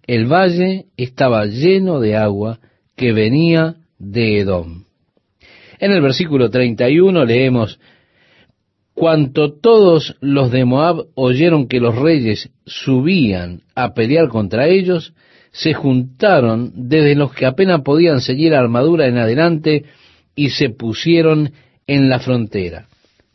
[0.05, 2.59] el valle estaba lleno de agua
[2.97, 4.83] que venía de Edom.
[5.79, 7.79] En el versículo 31 leemos,
[8.93, 15.13] Cuanto todos los de Moab oyeron que los reyes subían a pelear contra ellos,
[15.53, 19.85] se juntaron desde los que apenas podían seguir armadura en adelante
[20.35, 21.53] y se pusieron
[21.87, 22.89] en la frontera.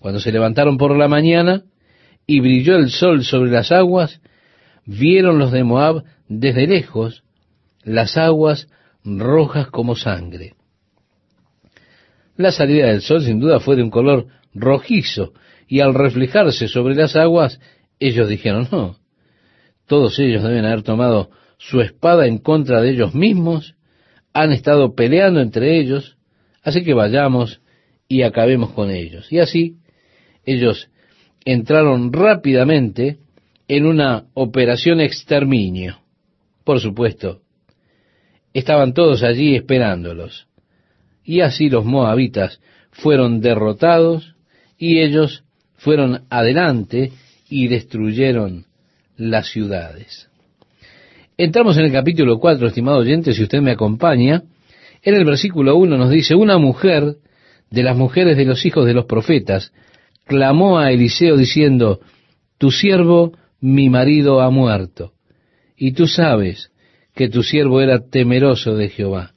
[0.06, 1.64] Cuando se levantaron por la mañana
[2.28, 4.20] y brilló el sol sobre las aguas,
[4.84, 7.24] vieron los de Moab desde lejos
[7.82, 8.68] las aguas
[9.02, 10.54] rojas como sangre.
[12.36, 15.32] La salida del sol sin duda fue de un color rojizo
[15.66, 17.58] y al reflejarse sobre las aguas,
[17.98, 18.98] ellos dijeron, no,
[19.88, 23.74] todos ellos deben haber tomado su espada en contra de ellos mismos,
[24.32, 26.16] han estado peleando entre ellos,
[26.62, 27.60] así que vayamos
[28.06, 29.32] y acabemos con ellos.
[29.32, 29.78] Y así
[30.46, 30.88] ellos
[31.44, 33.18] entraron rápidamente
[33.68, 35.98] en una operación exterminio.
[36.64, 37.42] Por supuesto,
[38.54, 40.46] estaban todos allí esperándolos.
[41.24, 42.60] Y así los moabitas
[42.92, 44.34] fueron derrotados
[44.78, 47.12] y ellos fueron adelante
[47.48, 48.66] y destruyeron
[49.16, 50.28] las ciudades.
[51.36, 54.42] Entramos en el capítulo 4, estimado oyente, si usted me acompaña.
[55.02, 57.16] En el versículo 1 nos dice, una mujer
[57.70, 59.72] de las mujeres de los hijos de los profetas
[60.26, 62.00] clamó a Eliseo diciendo,
[62.58, 65.12] tu siervo, mi marido, ha muerto.
[65.76, 66.70] Y tú sabes
[67.14, 69.32] que tu siervo era temeroso de Jehová.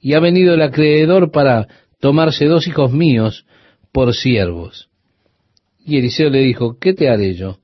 [0.00, 1.66] Y ha venido el acreedor para
[2.00, 3.44] tomarse dos hijos míos
[3.92, 4.88] por siervos.
[5.84, 7.58] Y Eliseo le dijo, ¿qué te haré yo?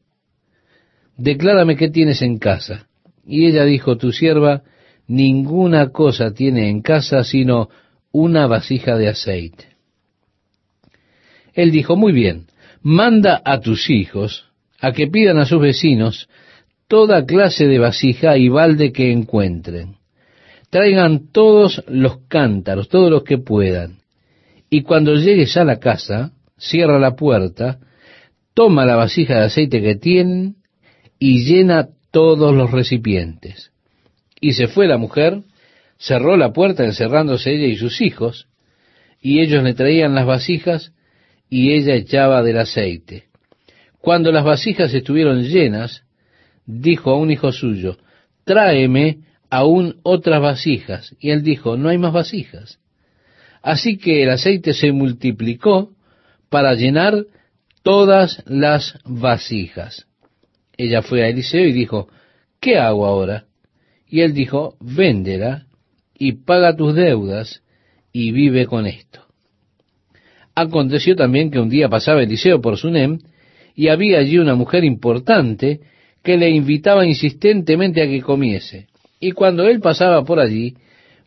[1.17, 2.89] Declárame qué tienes en casa.
[3.25, 4.63] Y ella dijo, tu sierva
[5.07, 7.69] ninguna cosa tiene en casa sino
[8.11, 9.65] una vasija de aceite.
[11.53, 12.47] Él dijo, muy bien,
[12.85, 14.45] manda a tus hijos
[14.79, 16.29] a que pidan a sus vecinos
[16.87, 19.97] toda clase de vasija y balde que encuentren.
[20.69, 24.01] Traigan todos los cántaros, todos los que puedan.
[24.69, 27.79] Y cuando llegues a la casa, cierra la puerta,
[28.53, 30.57] toma la vasija de aceite que tienen
[31.19, 33.73] y llena todos los recipientes.
[34.41, 35.41] Y se fue la mujer,
[35.97, 38.47] cerró la puerta encerrándose ella y sus hijos,
[39.23, 40.93] y ellos le traían las vasijas
[41.49, 43.25] y ella echaba del aceite.
[44.01, 46.05] Cuando las vasijas estuvieron llenas,
[46.67, 47.97] dijo a un hijo suyo,
[48.45, 51.15] tráeme aún otras vasijas.
[51.19, 52.79] Y él dijo, no hay más vasijas.
[53.63, 55.93] Así que el aceite se multiplicó
[56.51, 57.25] para llenar
[57.83, 60.07] todas las vasijas.
[60.77, 62.09] Ella fue a Eliseo y dijo,
[62.61, 63.47] ¿qué hago ahora?
[64.07, 65.67] Y él dijo, véndela
[66.19, 67.63] y paga tus deudas
[68.13, 69.24] y vive con esto.
[70.55, 73.19] Aconteció también que un día pasaba Eliseo por Sunem
[73.75, 75.81] y había allí una mujer importante
[76.23, 78.87] que le invitaba insistentemente a que comiese.
[79.21, 80.77] Y cuando él pasaba por allí,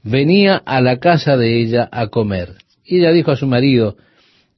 [0.03, 2.55] venía a la casa de ella a comer.
[2.85, 3.97] Y ella dijo a su marido,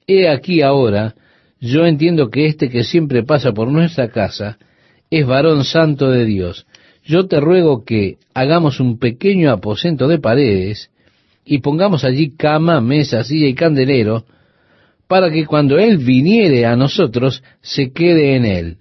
[0.07, 1.15] He aquí ahora
[1.59, 4.57] yo entiendo que este que siempre pasa por nuestra casa
[5.09, 6.65] es varón santo de Dios.
[7.03, 10.91] Yo te ruego que hagamos un pequeño aposento de paredes
[11.43, 14.25] y pongamos allí cama, mesa, silla y candelero,
[15.09, 18.77] para que cuando Él viniere a nosotros se quede en Él.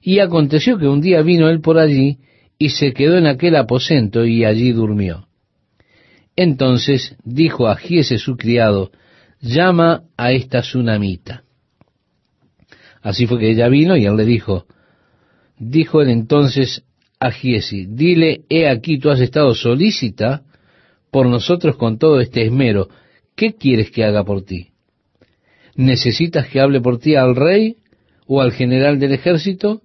[0.00, 2.18] Y aconteció que un día vino Él por allí
[2.60, 5.26] y se quedó en aquel aposento y allí durmió.
[6.36, 8.92] Entonces dijo a Giese su criado,
[9.40, 11.42] llama a esta tsunamita.
[13.02, 14.66] Así fue que ella vino y él le dijo,
[15.58, 16.84] dijo él entonces
[17.18, 20.42] a Giesi, dile, he aquí tú has estado solícita
[21.10, 22.88] por nosotros con todo este esmero,
[23.34, 24.68] ¿qué quieres que haga por ti?
[25.76, 27.76] ¿Necesitas que hable por ti al rey
[28.26, 29.82] o al general del ejército?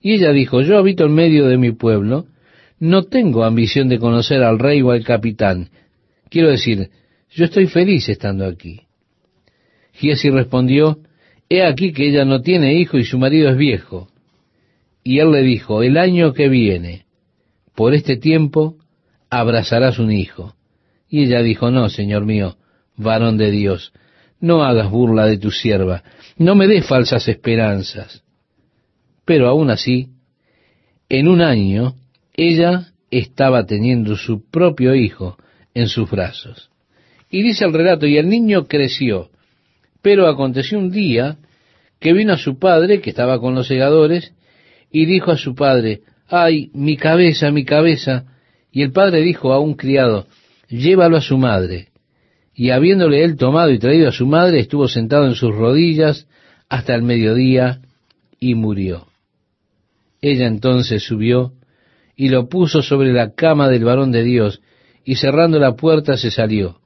[0.00, 2.26] Y ella dijo, yo habito en medio de mi pueblo,
[2.78, 5.70] no tengo ambición de conocer al rey o al capitán.
[6.28, 6.90] Quiero decir,
[7.30, 8.82] yo estoy feliz estando aquí.
[9.92, 10.98] Giesi respondió,
[11.48, 14.08] he aquí que ella no tiene hijo y su marido es viejo.
[15.04, 17.06] Y él le dijo, el año que viene,
[17.74, 18.76] por este tiempo,
[19.30, 20.54] abrazarás un hijo.
[21.08, 22.56] Y ella dijo, no, Señor mío,
[22.96, 23.92] varón de Dios,
[24.42, 26.02] no hagas burla de tu sierva,
[26.36, 28.22] no me des falsas esperanzas.
[29.24, 30.08] Pero aún así,
[31.08, 31.94] en un año,
[32.34, 35.38] ella estaba teniendo su propio hijo
[35.74, 36.70] en sus brazos.
[37.30, 39.30] Y dice el relato, y el niño creció,
[40.02, 41.38] pero aconteció un día
[42.00, 44.34] que vino a su padre, que estaba con los segadores,
[44.90, 48.24] y dijo a su padre, ay, mi cabeza, mi cabeza.
[48.72, 50.26] Y el padre dijo a un criado,
[50.68, 51.91] llévalo a su madre.
[52.54, 56.26] Y habiéndole él tomado y traído a su madre, estuvo sentado en sus rodillas
[56.68, 57.80] hasta el mediodía
[58.38, 59.06] y murió.
[60.20, 61.52] Ella entonces subió
[62.16, 64.60] y lo puso sobre la cama del varón de Dios,
[65.04, 66.78] y cerrando la puerta se salió.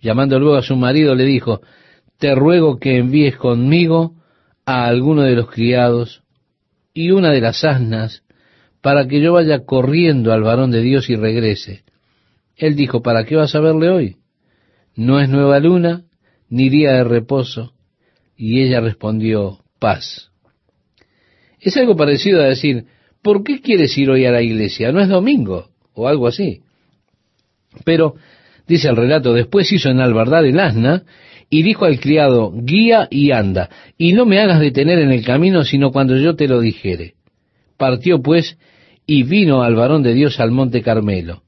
[0.00, 1.62] Llamando luego a su marido le dijo,
[2.18, 4.14] te ruego que envíes conmigo
[4.66, 6.22] a alguno de los criados
[6.92, 8.22] y una de las asnas,
[8.82, 11.84] para que yo vaya corriendo al varón de Dios y regrese.
[12.56, 14.16] Él dijo, ¿para qué vas a verle hoy?
[14.96, 16.04] No es nueva luna,
[16.48, 17.74] ni día de reposo.
[18.36, 20.30] Y ella respondió, paz.
[21.60, 22.86] Es algo parecido a decir,
[23.22, 24.92] ¿por qué quieres ir hoy a la iglesia?
[24.92, 26.62] No es domingo, o algo así.
[27.84, 28.14] Pero,
[28.66, 31.04] dice el relato, después hizo enalbardar el asna
[31.50, 33.68] y dijo al criado, guía y anda,
[33.98, 37.14] y no me hagas detener en el camino sino cuando yo te lo dijere.
[37.76, 38.58] Partió pues
[39.06, 41.42] y vino al varón de Dios al monte Carmelo.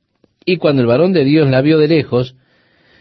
[0.45, 2.37] Y cuando el varón de Dios la vio de lejos,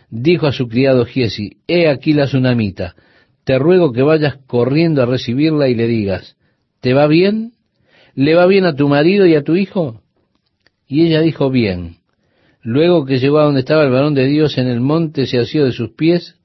[0.10, 2.96] dijo a su criado Giesi, he aquí la tsunamita,
[3.44, 6.36] te ruego que vayas corriendo a recibirla y le digas,
[6.82, 7.54] ¿te va bien?
[8.14, 10.02] ¿Le va bien a tu marido y a tu hijo?
[10.88, 11.98] Y ella dijo, bien.
[12.62, 15.64] Luego que llegó a donde estaba el varón de Dios en el monte, se asió
[15.66, 16.36] de sus pies,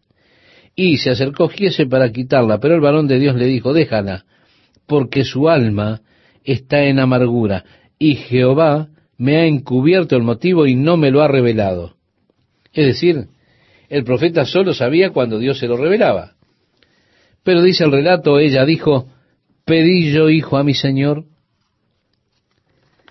[0.76, 4.24] y se acercó Giese para quitarla, pero el varón de Dios le dijo, déjala,
[4.86, 6.02] porque su alma
[6.44, 7.64] está en amargura,
[7.98, 8.88] y Jehová
[9.18, 11.94] me ha encubierto el motivo y no me lo ha revelado.
[12.72, 13.28] Es decir,
[13.93, 16.32] el profeta solo sabía cuando Dios se lo revelaba.
[17.45, 19.07] Pero dice el relato, ella dijo,
[19.66, 21.26] pedí yo hijo a mi Señor.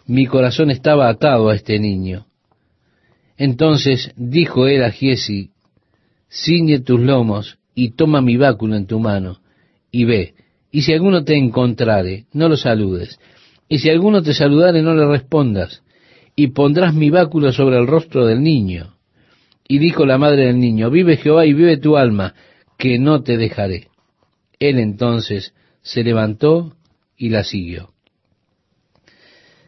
[0.07, 2.25] Mi corazón estaba atado a este niño.
[3.37, 5.51] Entonces dijo él a Giesi,
[6.27, 9.39] ciñe tus lomos y toma mi báculo en tu mano
[9.91, 10.33] y ve,
[10.71, 13.19] y si alguno te encontrare, no lo saludes,
[13.69, 15.83] y si alguno te saludare, no le respondas,
[16.35, 18.90] y pondrás mi báculo sobre el rostro del niño.
[19.71, 22.35] Y dijo la madre del niño, vive Jehová y vive tu alma,
[22.77, 23.87] que no te dejaré.
[24.59, 26.75] Él entonces se levantó
[27.15, 27.93] y la siguió.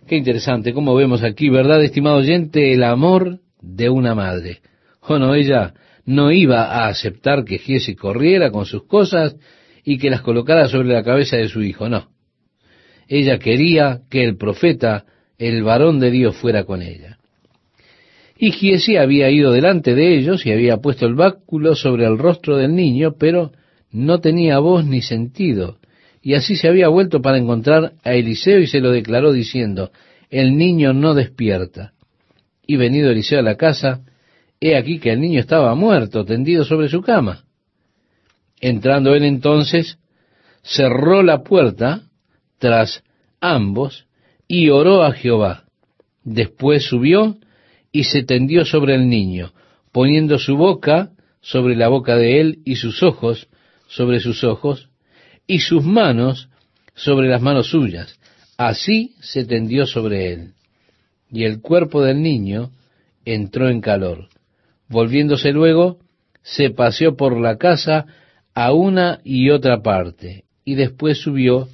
[0.06, 2.74] Qué interesante, como vemos aquí, ¿verdad, estimado oyente?
[2.74, 4.60] El amor de una madre.
[5.00, 5.74] O no, ella
[6.04, 9.38] no iba a aceptar que Giesi corriera con sus cosas
[9.86, 12.10] y que las colocara sobre la cabeza de su hijo, no.
[13.08, 15.06] Ella quería que el profeta,
[15.38, 17.20] el varón de Dios, fuera con ella.
[18.44, 22.58] Y Giesi había ido delante de ellos y había puesto el báculo sobre el rostro
[22.58, 23.54] del niño, pero
[23.90, 25.78] no tenía voz ni sentido.
[26.22, 29.92] Y así se había vuelto para encontrar a Eliseo y se lo declaró diciendo,
[30.30, 31.94] el niño no despierta.
[32.68, 34.02] Y venido Eliseo a la casa,
[34.60, 37.46] he aquí que el niño estaba muerto, tendido sobre su cama.
[38.60, 40.00] Entrando él entonces,
[40.64, 42.10] cerró la puerta
[42.60, 43.06] tras
[43.40, 44.06] ambos
[44.50, 45.64] y oró a Jehová.
[46.26, 47.38] Después subió
[47.94, 49.54] y se tendió sobre el niño,
[49.94, 53.48] poniendo su boca sobre la boca de él y sus ojos
[53.88, 54.90] sobre sus ojos
[55.46, 56.50] y sus manos
[56.96, 58.20] sobre las manos suyas.
[58.58, 60.54] Así se tendió sobre él.
[61.32, 62.72] Y el cuerpo del niño
[63.26, 64.30] entró en calor.
[64.90, 66.00] Volviéndose luego,
[66.42, 68.06] se paseó por la casa
[68.56, 71.68] a una y otra parte, y después subió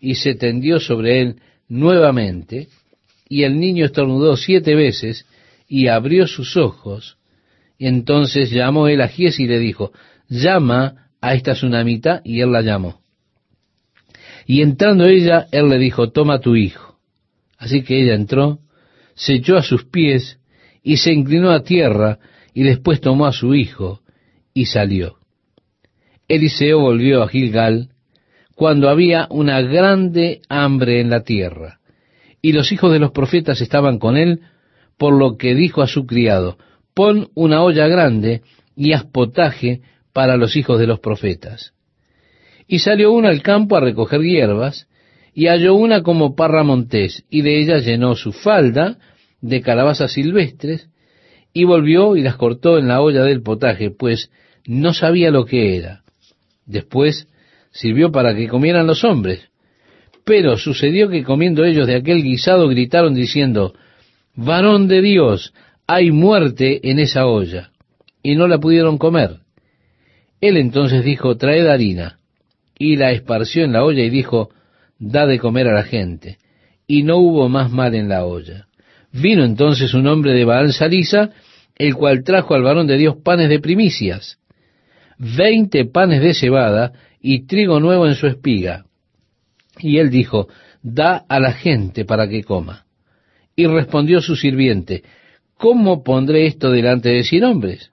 [0.00, 1.36] y se tendió sobre él
[1.68, 2.68] nuevamente,
[3.28, 5.26] y el niño estornudó siete veces
[5.68, 7.18] y abrió sus ojos.
[7.78, 9.92] Entonces llamó él a Gies y le dijo,
[10.28, 13.00] llama a esta tsunamita, y él la llamó.
[14.46, 16.98] Y entrando ella, él le dijo, toma tu hijo.
[17.58, 18.60] Así que ella entró,
[19.14, 20.38] se echó a sus pies
[20.82, 22.18] y se inclinó a tierra
[22.54, 24.00] y después tomó a su hijo
[24.54, 25.16] y salió.
[26.28, 27.90] Eliseo volvió a Gilgal
[28.54, 31.80] cuando había una grande hambre en la tierra,
[32.40, 34.40] y los hijos de los profetas estaban con él,
[34.98, 36.58] por lo que dijo a su criado,
[36.94, 38.42] pon una olla grande
[38.74, 39.82] y haz potaje
[40.12, 41.74] para los hijos de los profetas.
[42.66, 44.88] Y salió uno al campo a recoger hierbas,
[45.34, 48.98] y halló una como parra montés, y de ella llenó su falda
[49.42, 50.88] de calabazas silvestres,
[51.52, 54.30] y volvió y las cortó en la olla del potaje, pues
[54.66, 56.02] no sabía lo que era.
[56.64, 57.28] Después
[57.70, 59.48] sirvió para que comieran los hombres.
[60.24, 63.74] Pero sucedió que comiendo ellos de aquel guisado gritaron diciendo,
[64.36, 65.52] varón de Dios,
[65.86, 67.70] hay muerte en esa olla.
[68.22, 69.38] Y no la pudieron comer.
[70.40, 72.18] Él entonces dijo, traed harina.
[72.78, 74.50] Y la esparció en la olla y dijo,
[74.98, 76.38] da de comer a la gente.
[76.86, 78.66] Y no hubo más mal en la olla.
[79.12, 81.30] Vino entonces un hombre de Baal Salisa,
[81.76, 84.38] el cual trajo al varón de Dios panes de primicias,
[85.18, 88.84] veinte panes de cebada y trigo nuevo en su espiga.
[89.78, 90.48] Y él dijo,
[90.82, 92.85] da a la gente para que coma.
[93.56, 95.02] Y respondió su sirviente,
[95.56, 97.90] ¿cómo pondré esto delante de cien hombres?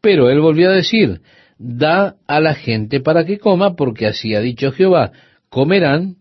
[0.00, 1.20] Pero él volvió a decir,
[1.58, 5.12] da a la gente para que coma, porque así ha dicho Jehová,
[5.48, 6.16] comerán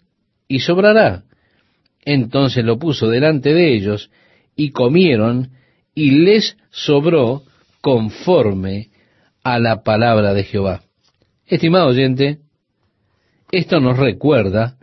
[0.47, 1.23] y sobrará.
[2.03, 4.11] Entonces lo puso delante de ellos,
[4.55, 5.51] y comieron,
[5.95, 7.43] y les sobró
[7.81, 8.89] conforme
[9.43, 10.81] a la palabra de Jehová.
[11.47, 12.39] Estimado oyente,
[13.51, 14.77] esto nos recuerda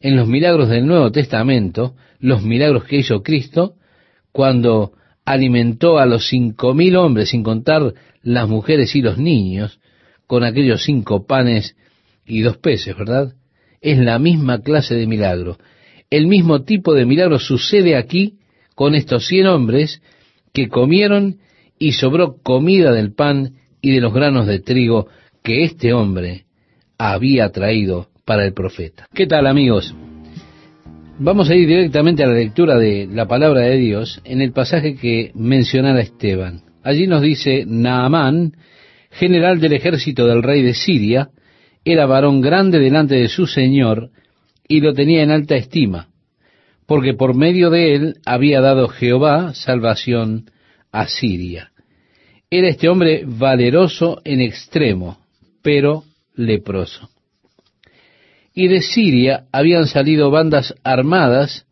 [0.00, 1.94] en los milagros del Nuevo Testamento,
[2.24, 3.74] los milagros que hizo Cristo,
[4.32, 4.92] cuando
[5.26, 9.78] alimentó a los cinco mil hombres, sin contar las mujeres y los niños,
[10.26, 11.76] con aquellos cinco panes
[12.24, 13.34] y dos peces, ¿verdad?
[13.82, 15.58] Es la misma clase de milagro.
[16.08, 18.38] El mismo tipo de milagro sucede aquí
[18.74, 20.00] con estos cien hombres
[20.54, 21.40] que comieron
[21.78, 25.08] y sobró comida del pan y de los granos de trigo
[25.42, 26.46] que este hombre
[26.96, 29.08] había traído para el profeta.
[29.12, 29.94] ¿Qué tal amigos?
[31.18, 34.96] Vamos a ir directamente a la lectura de la palabra de Dios en el pasaje
[34.96, 36.62] que mencionara Esteban.
[36.82, 38.56] Allí nos dice, Naamán,
[39.10, 41.30] general del ejército del rey de Siria,
[41.84, 44.10] era varón grande delante de su señor
[44.66, 46.08] y lo tenía en alta estima,
[46.84, 50.50] porque por medio de él había dado Jehová salvación
[50.90, 51.70] a Siria.
[52.50, 55.18] Era este hombre valeroso en extremo,
[55.62, 56.02] pero
[56.34, 57.13] leproso.
[58.54, 61.66] Y de Siria habían salido bandas armadas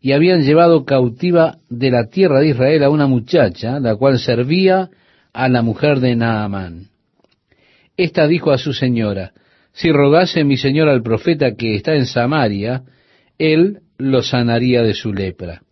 [0.00, 4.88] y habían llevado cautiva de la tierra de Israel a una muchacha, la cual servía
[5.32, 6.86] a la mujer de Naamán.
[7.96, 9.32] Esta dijo a su señora,
[9.72, 12.82] si rogase mi señor al profeta que está en Samaria,
[13.38, 15.62] él lo sanaría de su lepra.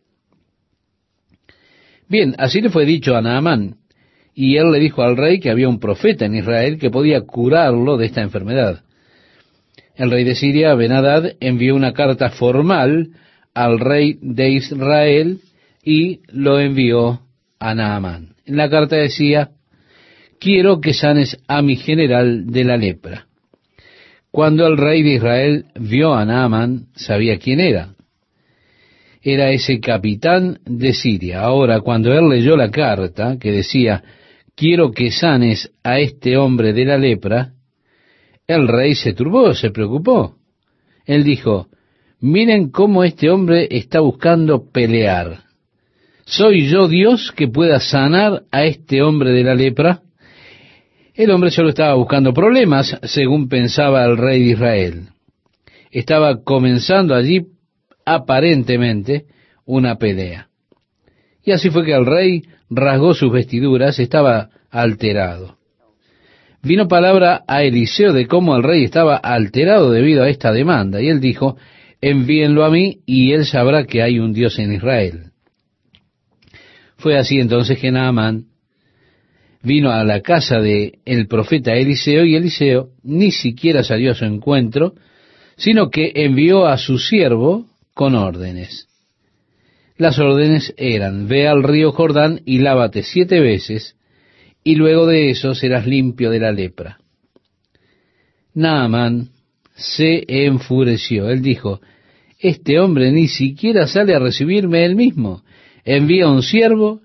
[2.09, 3.76] Bien, así le fue dicho a Naamán,
[4.34, 7.96] y él le dijo al rey que había un profeta en Israel que podía curarlo
[7.96, 8.82] de esta enfermedad.
[9.99, 13.09] El rey de Siria, Benadad, envió una carta formal
[13.53, 15.40] al rey de Israel
[15.82, 17.22] y lo envió
[17.59, 18.36] a Naamán.
[18.46, 19.51] En la carta decía,
[20.38, 23.26] quiero que sanes a mi general de la lepra.
[24.30, 27.94] Cuando el rey de Israel vio a Naamán, sabía quién era.
[29.20, 31.40] Era ese capitán de Siria.
[31.40, 34.05] Ahora, cuando él leyó la carta que decía,
[34.55, 37.55] quiero que sanes a este hombre de la lepra,
[38.49, 40.36] el rey se turbó, se preocupó.
[41.05, 41.68] Él dijo,
[42.18, 45.44] miren cómo este hombre está buscando pelear.
[46.24, 50.03] ¿Soy yo Dios que pueda sanar a este hombre de la lepra?
[51.14, 55.09] El hombre solo estaba buscando problemas, según pensaba el rey de Israel.
[55.90, 57.46] Estaba comenzando allí,
[58.05, 59.26] aparentemente,
[59.66, 60.49] una pelea.
[61.44, 65.57] Y así fue que el rey rasgó sus vestiduras, estaba alterado.
[66.69, 71.09] Vino palabra a Eliseo de cómo el rey estaba alterado debido a esta demanda, y
[71.09, 71.57] él dijo,
[72.03, 75.33] envíenlo a mí y él sabrá que hay un Dios en Israel.
[76.99, 78.49] Fue así entonces que Naamán
[79.62, 80.99] vino a la casa de
[81.31, 84.93] profeta Eliseo y Eliseo ni siquiera salió a su encuentro,
[85.57, 87.64] sino que envió a su siervo
[87.95, 88.89] con órdenes.
[89.97, 93.97] Las órdenes eran, ve al río Jordán y lávate siete veces,
[94.69, 96.99] y luego de eso serás limpio de la lepra.
[98.53, 99.31] Naaman
[99.75, 101.31] se enfureció.
[101.31, 101.81] Él dijo,
[102.39, 105.43] este hombre ni siquiera sale a recibirme él mismo.
[105.87, 107.01] Envía un siervo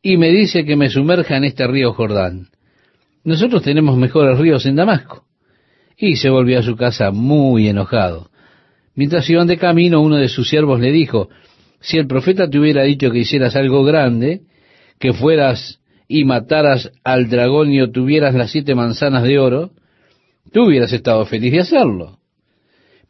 [0.00, 2.48] y me dice que me sumerja en este río Jordán.
[3.24, 5.26] Nosotros tenemos mejores ríos en Damasco.
[5.98, 8.30] Y se volvió a su casa muy enojado.
[8.94, 11.28] Mientras iban de camino, uno de sus siervos le dijo,
[11.78, 14.44] si el profeta te hubiera dicho que hicieras algo grande,
[14.98, 15.81] que fueras
[16.12, 19.70] y mataras al dragón y obtuvieras las siete manzanas de oro,
[20.52, 22.18] tú hubieras estado feliz de hacerlo.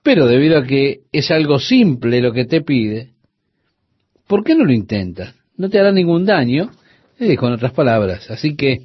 [0.04, 3.10] Pero debido a que es algo simple lo que te pide,
[4.28, 5.34] ¿por qué no lo intentas?
[5.56, 6.70] No te hará ningún daño,
[7.18, 8.30] Le dijo en otras palabras.
[8.30, 8.82] Así que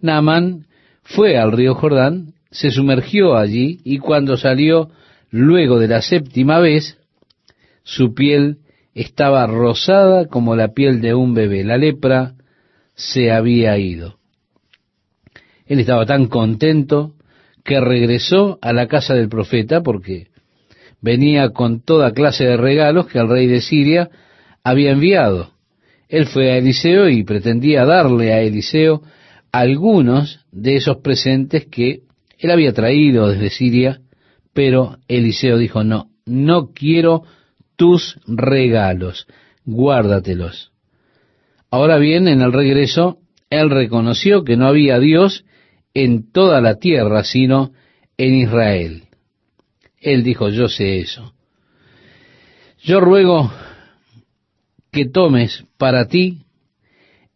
[0.00, 0.66] Naamán
[1.02, 4.90] fue al río Jordán, se sumergió allí y cuando salió
[5.32, 6.98] luego de la séptima vez,
[7.82, 8.58] su piel
[8.94, 11.64] estaba rosada como la piel de un bebé.
[11.64, 12.35] La lepra
[12.96, 14.18] se había ido.
[15.66, 17.14] Él estaba tan contento
[17.62, 20.28] que regresó a la casa del profeta porque
[21.00, 24.10] venía con toda clase de regalos que el rey de Siria
[24.64, 25.52] había enviado.
[26.08, 29.02] Él fue a Eliseo y pretendía darle a Eliseo
[29.52, 32.02] algunos de esos presentes que
[32.38, 34.00] él había traído desde Siria,
[34.52, 37.24] pero Eliseo dijo, no, no quiero
[37.76, 39.26] tus regalos,
[39.64, 40.72] guárdatelos.
[41.76, 43.18] Ahora bien, en el regreso,
[43.50, 45.44] él reconoció que no había Dios
[45.92, 47.72] en toda la tierra, sino
[48.16, 49.02] en Israel.
[50.00, 51.34] Él dijo, yo sé eso.
[52.82, 53.52] Yo ruego
[54.90, 56.46] que tomes para ti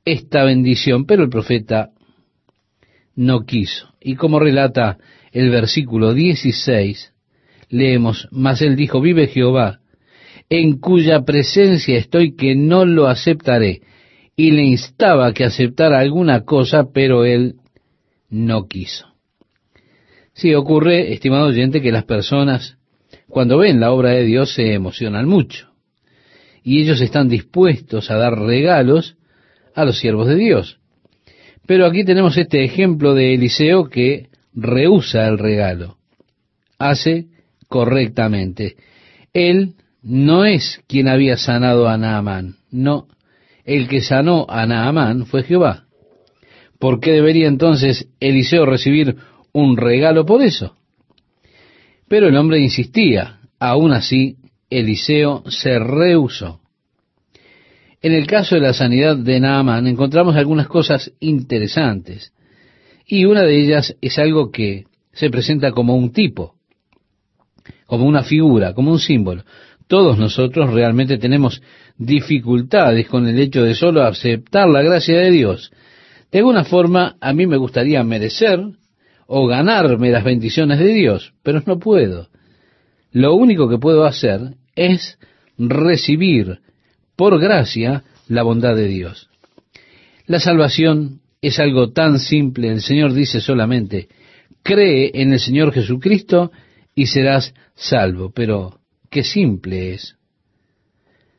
[0.06, 1.90] esta bendición, pero el profeta
[3.14, 3.90] no quiso.
[4.00, 4.96] Y como relata
[5.32, 7.12] el versículo 16,
[7.68, 9.80] leemos, mas él dijo, vive Jehová,
[10.48, 13.82] en cuya presencia estoy que no lo aceptaré.
[14.40, 17.56] Y le instaba que aceptara alguna cosa, pero él
[18.30, 19.04] no quiso.
[20.32, 22.78] Sí, ocurre, estimado oyente, que las personas,
[23.28, 25.68] cuando ven la obra de Dios, se emocionan mucho.
[26.62, 29.18] Y ellos están dispuestos a dar regalos
[29.74, 30.80] a los siervos de Dios.
[31.66, 35.98] Pero aquí tenemos este ejemplo de Eliseo que rehúsa el regalo.
[36.78, 37.26] Hace
[37.68, 38.76] correctamente.
[39.34, 43.06] Él no es quien había sanado a Naamán, no.
[43.70, 45.84] El que sanó a Naamán fue Jehová.
[46.80, 49.14] ¿Por qué debería entonces Eliseo recibir
[49.52, 50.74] un regalo por eso?
[52.08, 53.38] Pero el hombre insistía.
[53.60, 54.38] Aún así,
[54.70, 56.60] Eliseo se rehusó.
[58.02, 62.32] En el caso de la sanidad de Naaman encontramos algunas cosas interesantes.
[63.06, 66.56] Y una de ellas es algo que se presenta como un tipo,
[67.86, 69.44] como una figura, como un símbolo.
[69.90, 71.60] Todos nosotros realmente tenemos
[71.98, 75.72] dificultades con el hecho de solo aceptar la gracia de Dios.
[76.30, 78.60] De alguna forma, a mí me gustaría merecer
[79.26, 82.28] o ganarme las bendiciones de Dios, pero no puedo.
[83.10, 85.18] Lo único que puedo hacer es
[85.58, 86.60] recibir
[87.16, 89.28] por gracia la bondad de Dios.
[90.24, 94.06] La salvación es algo tan simple, el Señor dice solamente,
[94.62, 96.52] cree en el Señor Jesucristo
[96.94, 98.79] y serás salvo, pero
[99.10, 100.16] qué simple es.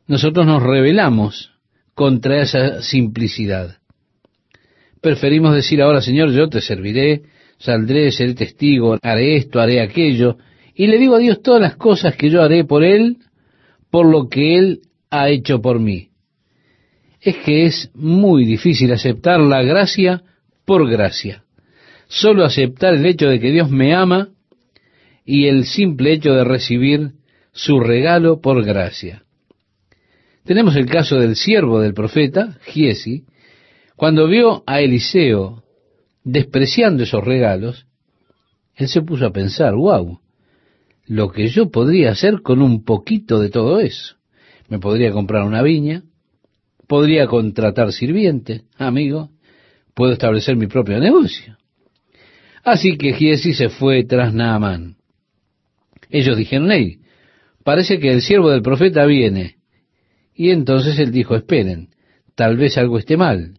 [0.07, 1.51] Nosotros nos rebelamos
[1.95, 3.78] contra esa simplicidad.
[5.01, 7.24] Preferimos decir ahora, Señor, yo te serviré,
[7.57, 10.38] saldré, seré testigo, haré esto, haré aquello,
[10.76, 13.17] y le digo a Dios todas las cosas que yo haré por Él,
[13.89, 16.09] por lo que Él ha hecho por mí.
[17.19, 20.24] Es que es muy difícil aceptar la gracia
[20.65, 21.43] por gracia.
[22.07, 24.30] Solo aceptar el hecho de que Dios me ama
[25.26, 27.11] y el simple hecho de recibir
[27.52, 29.24] su regalo por gracia.
[30.43, 33.26] Tenemos el caso del siervo del profeta, Giesi,
[33.95, 35.64] cuando vio a Eliseo
[36.24, 37.86] despreciando esos regalos,
[38.76, 40.20] él se puso a pensar, wow,
[41.06, 44.16] lo que yo podría hacer con un poquito de todo eso.
[44.70, 46.04] Me podría comprar una viña,
[46.88, 49.30] podría contratar sirvientes, amigo,
[49.93, 51.58] puedo establecer mi propio negocio.
[52.64, 54.95] Así que Giesi se fue tras Naamán.
[56.10, 57.01] Ellos dijeron, hey,
[57.64, 59.57] parece que el siervo del profeta viene.
[60.34, 61.89] Y entonces él dijo, esperen,
[62.36, 63.53] tal vez algo esté mal.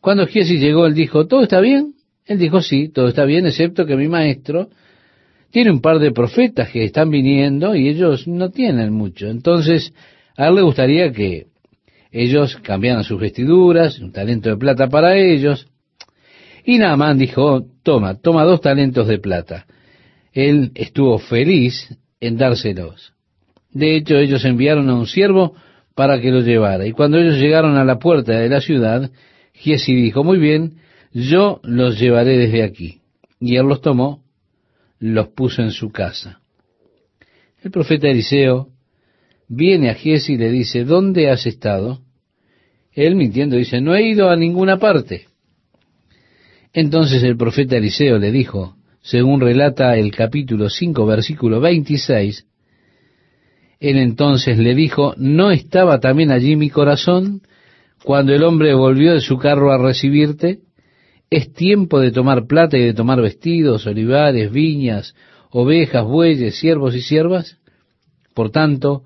[0.00, 1.94] Cuando Giesi llegó, él dijo, ¿todo está bien?
[2.26, 4.68] Él dijo, sí, todo está bien, excepto que mi maestro
[5.50, 9.28] tiene un par de profetas que están viniendo y ellos no tienen mucho.
[9.28, 9.92] Entonces
[10.36, 11.46] a él le gustaría que
[12.12, 15.66] ellos cambiaran sus vestiduras, un talento de plata para ellos.
[16.64, 19.66] Y Naamán dijo, toma, toma dos talentos de plata.
[20.32, 23.12] Él estuvo feliz en dárselos.
[23.70, 25.54] De hecho, ellos enviaron a un siervo
[25.94, 26.86] para que lo llevara.
[26.86, 29.10] Y cuando ellos llegaron a la puerta de la ciudad,
[29.52, 30.78] Giesi dijo, muy bien,
[31.12, 33.00] yo los llevaré desde aquí.
[33.40, 34.22] Y él los tomó,
[34.98, 36.40] los puso en su casa.
[37.62, 38.68] El profeta Eliseo
[39.48, 42.00] viene a Giesi y le dice, ¿dónde has estado?
[42.92, 45.26] Él mintiendo dice, no he ido a ninguna parte.
[46.72, 48.77] Entonces el profeta Eliseo le dijo,
[49.10, 52.44] según relata el capítulo 5, versículo 26,
[53.80, 57.40] él entonces le dijo, ¿no estaba también allí mi corazón
[58.04, 60.58] cuando el hombre volvió de su carro a recibirte?
[61.30, 65.14] Es tiempo de tomar plata y de tomar vestidos, olivares, viñas,
[65.50, 67.56] ovejas, bueyes, siervos y siervas.
[68.34, 69.04] Por tanto,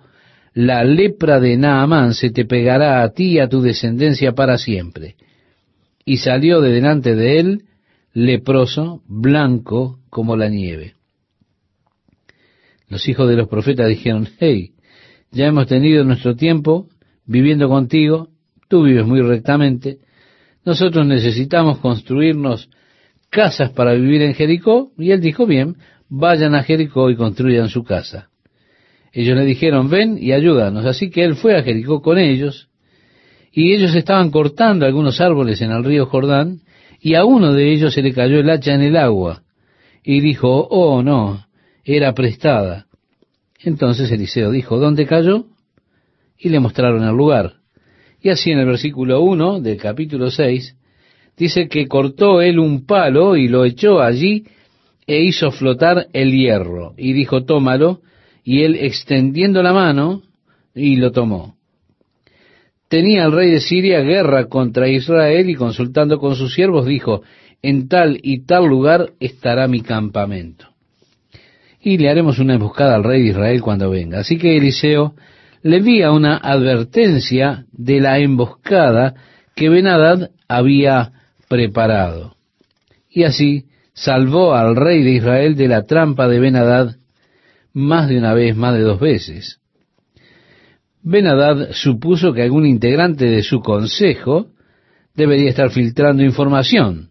[0.53, 5.15] la lepra de Naamán se te pegará a ti y a tu descendencia para siempre.
[6.05, 7.63] y salió de delante de él
[8.13, 10.95] leproso, blanco como la nieve.
[12.89, 14.73] Los hijos de los profetas dijeron, hey,
[15.31, 16.89] ya hemos tenido nuestro tiempo
[17.25, 18.29] viviendo contigo,
[18.69, 19.99] tú vives muy rectamente,
[20.65, 22.69] nosotros necesitamos construirnos
[23.31, 25.77] casas para vivir en Jericó, y él dijo, bien,
[26.09, 28.29] vayan a Jericó y construyan su casa.
[29.13, 30.85] Ellos le dijeron, ven y ayúdanos.
[30.85, 32.69] Así que él fue a Jericó con ellos,
[33.51, 36.61] y ellos estaban cortando algunos árboles en el río Jordán,
[37.03, 39.43] y a uno de ellos se le cayó el hacha en el agua,
[40.05, 41.45] y dijo, oh no,
[41.85, 42.87] era prestada.
[43.59, 45.47] Entonces Eliseo dijo, ¿dónde cayó?
[46.39, 47.55] Y le mostraron el lugar.
[48.21, 50.77] Y así en el versículo 1 del capítulo 6,
[51.37, 54.45] dice que cortó él un palo y lo echó allí
[55.05, 56.95] e hizo flotar el hierro.
[56.97, 58.01] Y dijo, tómalo,
[58.45, 60.23] y él extendiendo la mano,
[60.73, 61.57] y lo tomó.
[62.93, 67.23] Tenía el rey de Siria guerra contra Israel y consultando con sus siervos dijo,
[67.63, 70.67] en tal y tal lugar estará mi campamento.
[71.81, 74.19] Y le haremos una emboscada al rey de Israel cuando venga.
[74.19, 75.15] Así que Eliseo
[75.63, 79.15] le envía una advertencia de la emboscada
[79.57, 81.13] que Benadad había
[81.49, 82.37] preparado.
[83.09, 86.97] Y así salvó al rey de Israel de la trampa de Benadad
[87.73, 89.62] más de una vez, más de dos veces.
[91.03, 94.47] Benadad supuso que algún integrante de su consejo
[95.15, 97.11] debería estar filtrando información.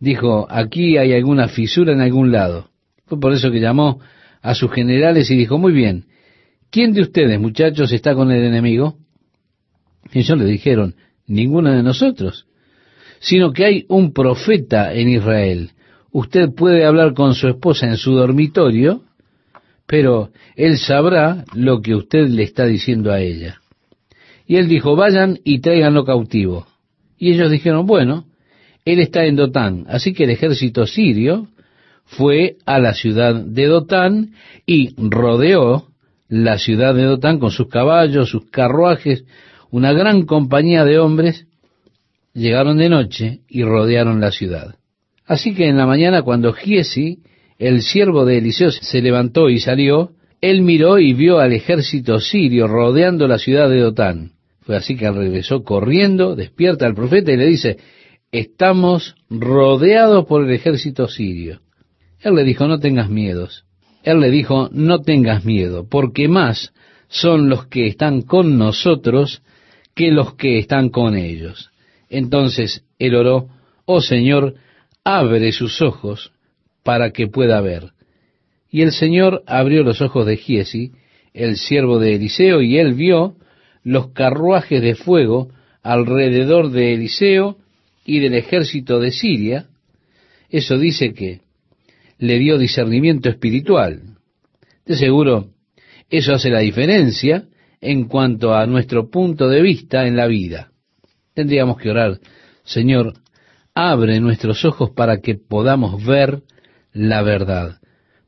[0.00, 2.70] Dijo, aquí hay alguna fisura en algún lado.
[3.06, 4.00] Fue por eso que llamó
[4.42, 6.06] a sus generales y dijo, muy bien,
[6.70, 8.96] ¿quién de ustedes, muchachos, está con el enemigo?
[10.12, 10.96] Y ellos le dijeron,
[11.28, 12.46] ninguno de nosotros,
[13.20, 15.70] sino que hay un profeta en Israel.
[16.10, 19.04] Usted puede hablar con su esposa en su dormitorio
[19.92, 23.60] pero él sabrá lo que usted le está diciendo a ella.
[24.46, 26.66] Y él dijo, vayan y tráiganlo cautivo.
[27.18, 28.24] Y ellos dijeron, bueno,
[28.86, 29.84] él está en Dotán.
[29.90, 31.48] Así que el ejército sirio
[32.06, 34.30] fue a la ciudad de Dotán
[34.64, 35.88] y rodeó
[36.26, 39.26] la ciudad de Dotán con sus caballos, sus carruajes,
[39.70, 41.46] una gran compañía de hombres,
[42.32, 44.74] llegaron de noche y rodearon la ciudad.
[45.26, 47.18] Así que en la mañana cuando Giesi
[47.62, 50.10] el siervo de Eliseo se levantó y salió,
[50.40, 54.32] él miró y vio al ejército sirio rodeando la ciudad de Dotán.
[54.62, 57.78] Fue así que regresó corriendo, despierta al profeta y le dice,
[58.32, 61.60] estamos rodeados por el ejército sirio.
[62.18, 63.64] Él le dijo, no tengas miedos.
[64.02, 66.72] Él le dijo, no tengas miedo, porque más
[67.06, 69.40] son los que están con nosotros
[69.94, 71.70] que los que están con ellos.
[72.08, 73.50] Entonces él oró,
[73.84, 74.56] oh Señor,
[75.04, 76.32] abre sus ojos
[76.82, 77.92] para que pueda ver.
[78.70, 80.92] Y el Señor abrió los ojos de Giesi,
[81.34, 83.36] el siervo de Eliseo, y él vio
[83.84, 85.50] los carruajes de fuego
[85.82, 87.58] alrededor de Eliseo
[88.04, 89.66] y del ejército de Siria.
[90.48, 91.40] Eso dice que
[92.18, 94.02] le dio discernimiento espiritual.
[94.86, 95.48] De seguro,
[96.08, 97.46] eso hace la diferencia
[97.80, 100.70] en cuanto a nuestro punto de vista en la vida.
[101.34, 102.20] Tendríamos que orar,
[102.64, 103.14] Señor,
[103.74, 106.42] abre nuestros ojos para que podamos ver
[106.92, 107.80] la verdad,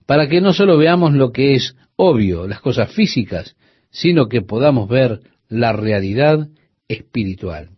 [0.06, 3.56] para que no solo veamos lo que es obvio, las cosas físicas,
[3.90, 6.48] sino que podamos ver la realidad
[6.88, 7.70] espiritual.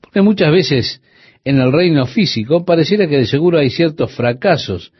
[0.00, 1.02] Porque muchas veces
[1.44, 4.92] en el reino físico pareciera que de seguro hay ciertos fracasos,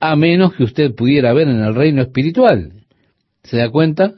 [0.00, 2.72] a menos que usted pudiera ver en el reino espiritual.
[3.42, 4.14] ¿Se da cuenta?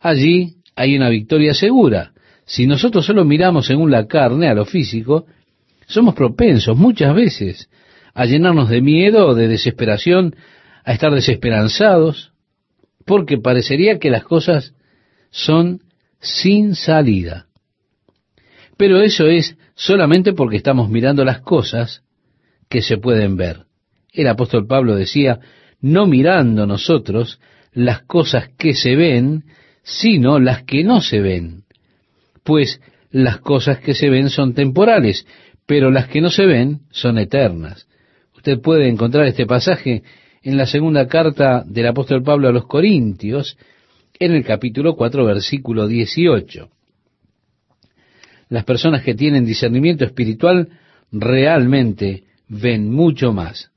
[0.00, 2.12] Allí hay una victoria segura.
[2.44, 5.26] Si nosotros solo miramos según la carne, a lo físico,
[5.86, 7.68] somos propensos muchas veces
[8.18, 10.34] a llenarnos de miedo de desesperación,
[10.84, 12.32] a estar desesperanzados,
[13.06, 14.74] porque parecería que las cosas
[15.30, 15.82] son
[16.18, 17.46] sin salida.
[18.76, 22.02] Pero eso es solamente porque estamos mirando las cosas
[22.68, 23.66] que se pueden ver.
[24.12, 25.38] El apóstol Pablo decía,
[25.80, 27.38] no mirando nosotros
[27.72, 29.44] las cosas que se ven,
[29.84, 31.62] sino las que no se ven.
[32.42, 32.80] Pues
[33.12, 35.24] las cosas que se ven son temporales,
[35.66, 37.87] pero las que no se ven son eternas.
[38.48, 40.02] Usted puede encontrar este pasaje
[40.42, 43.58] en la segunda carta del apóstol Pablo a los Corintios,
[44.18, 46.70] en el capítulo 4, versículo 18.
[48.48, 50.70] Las personas que tienen discernimiento espiritual
[51.12, 53.70] realmente ven mucho más.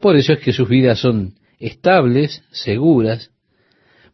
[0.00, 3.30] Por eso es que sus vidas son estables, seguras,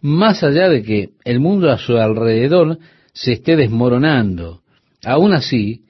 [0.01, 2.79] más allá de que el mundo a su alrededor
[3.13, 4.63] se esté desmoronando.
[5.05, 5.83] Aún así,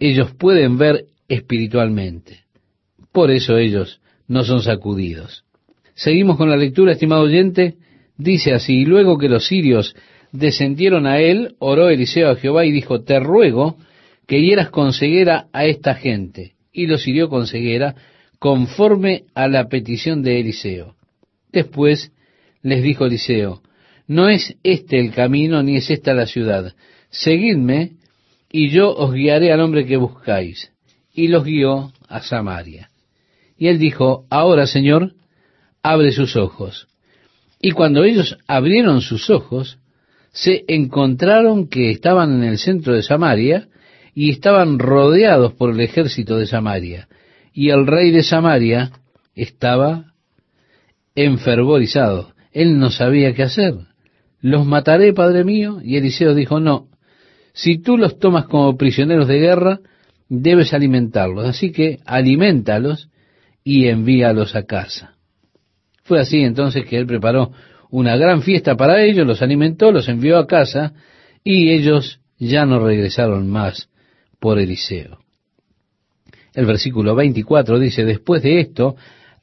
[0.00, 2.45] ellos pueden ver espiritualmente.
[3.16, 5.42] Por eso ellos no son sacudidos.
[5.94, 7.76] Seguimos con la lectura, estimado oyente.
[8.18, 9.96] Dice así, luego que los sirios
[10.32, 13.78] descendieron a él, oró Eliseo a Jehová y dijo, te ruego
[14.26, 16.56] que hieras con ceguera a esta gente.
[16.74, 17.94] Y los hirió con ceguera
[18.38, 20.94] conforme a la petición de Eliseo.
[21.50, 22.12] Después
[22.60, 23.62] les dijo Eliseo,
[24.06, 26.74] no es este el camino ni es esta la ciudad.
[27.08, 27.92] Seguidme
[28.52, 30.70] y yo os guiaré al hombre que buscáis.
[31.14, 32.90] Y los guió a Samaria.
[33.56, 35.14] Y él dijo, ahora Señor,
[35.82, 36.88] abre sus ojos.
[37.60, 39.78] Y cuando ellos abrieron sus ojos,
[40.32, 43.68] se encontraron que estaban en el centro de Samaria
[44.14, 47.08] y estaban rodeados por el ejército de Samaria.
[47.52, 48.92] Y el rey de Samaria
[49.34, 50.12] estaba
[51.14, 52.32] enfervorizado.
[52.52, 53.74] Él no sabía qué hacer.
[54.40, 55.80] ¿Los mataré, padre mío?
[55.82, 56.88] Y Eliseo dijo, no.
[57.52, 59.80] Si tú los tomas como prisioneros de guerra,
[60.28, 61.46] debes alimentarlos.
[61.46, 63.08] Así que alimentalos
[63.66, 65.16] y envíalos a casa.
[66.04, 67.50] Fue así entonces que él preparó
[67.90, 70.92] una gran fiesta para ellos, los alimentó, los envió a casa
[71.42, 73.88] y ellos ya no regresaron más
[74.38, 75.18] por Eliseo.
[76.54, 78.94] El versículo 24 dice, después de esto,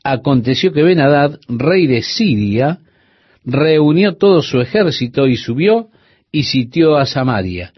[0.05, 2.79] aconteció que Benadad, rey de Siria,
[3.43, 5.89] reunió todo su ejército y subió
[6.31, 7.73] y sitió a Samaria.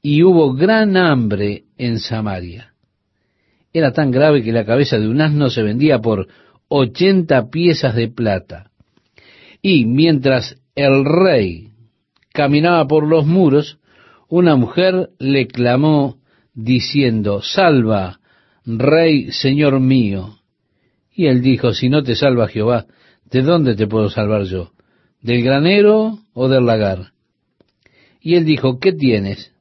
[0.00, 2.71] Y hubo gran hambre en Samaria.
[3.72, 6.28] Era tan grave que la cabeza de un asno se vendía por
[6.68, 8.70] ochenta piezas de plata.
[9.62, 11.70] Y mientras el rey
[12.32, 13.78] caminaba por los muros,
[14.28, 16.16] una mujer le clamó
[16.54, 18.20] diciendo, Salva,
[18.64, 20.38] rey, señor mío.
[21.14, 22.86] Y él dijo, si no te salva Jehová,
[23.30, 24.72] ¿de dónde te puedo salvar yo?
[25.20, 27.12] ¿Del granero o del lagar?
[28.20, 29.52] Y él dijo, ¿qué tienes?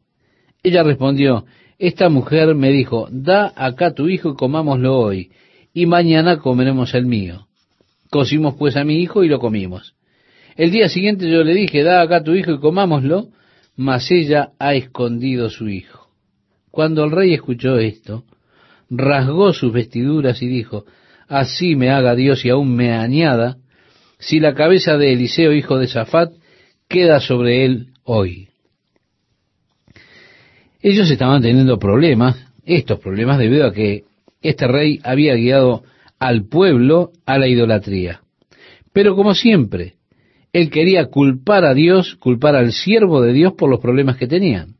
[0.63, 1.45] Ella respondió,
[1.81, 5.31] esta mujer me dijo, da acá tu hijo y comámoslo hoy,
[5.73, 7.47] y mañana comeremos el mío.
[8.11, 9.95] Cocimos pues a mi hijo y lo comimos.
[10.55, 13.29] El día siguiente yo le dije, da acá tu hijo y comámoslo,
[13.75, 16.09] mas ella ha escondido su hijo.
[16.69, 18.25] Cuando el rey escuchó esto,
[18.91, 20.85] rasgó sus vestiduras y dijo,
[21.27, 23.57] así me haga Dios y aún me añada,
[24.19, 26.31] si la cabeza de Eliseo, hijo de Safat,
[26.87, 28.50] queda sobre él hoy.
[30.81, 34.03] Ellos estaban teniendo problemas, estos problemas debido a que
[34.41, 35.83] este rey había guiado
[36.19, 38.21] al pueblo a la idolatría.
[38.93, 39.95] Pero como siempre,
[40.53, 44.75] él quería culpar a Dios, culpar al siervo de Dios por los problemas que tenían.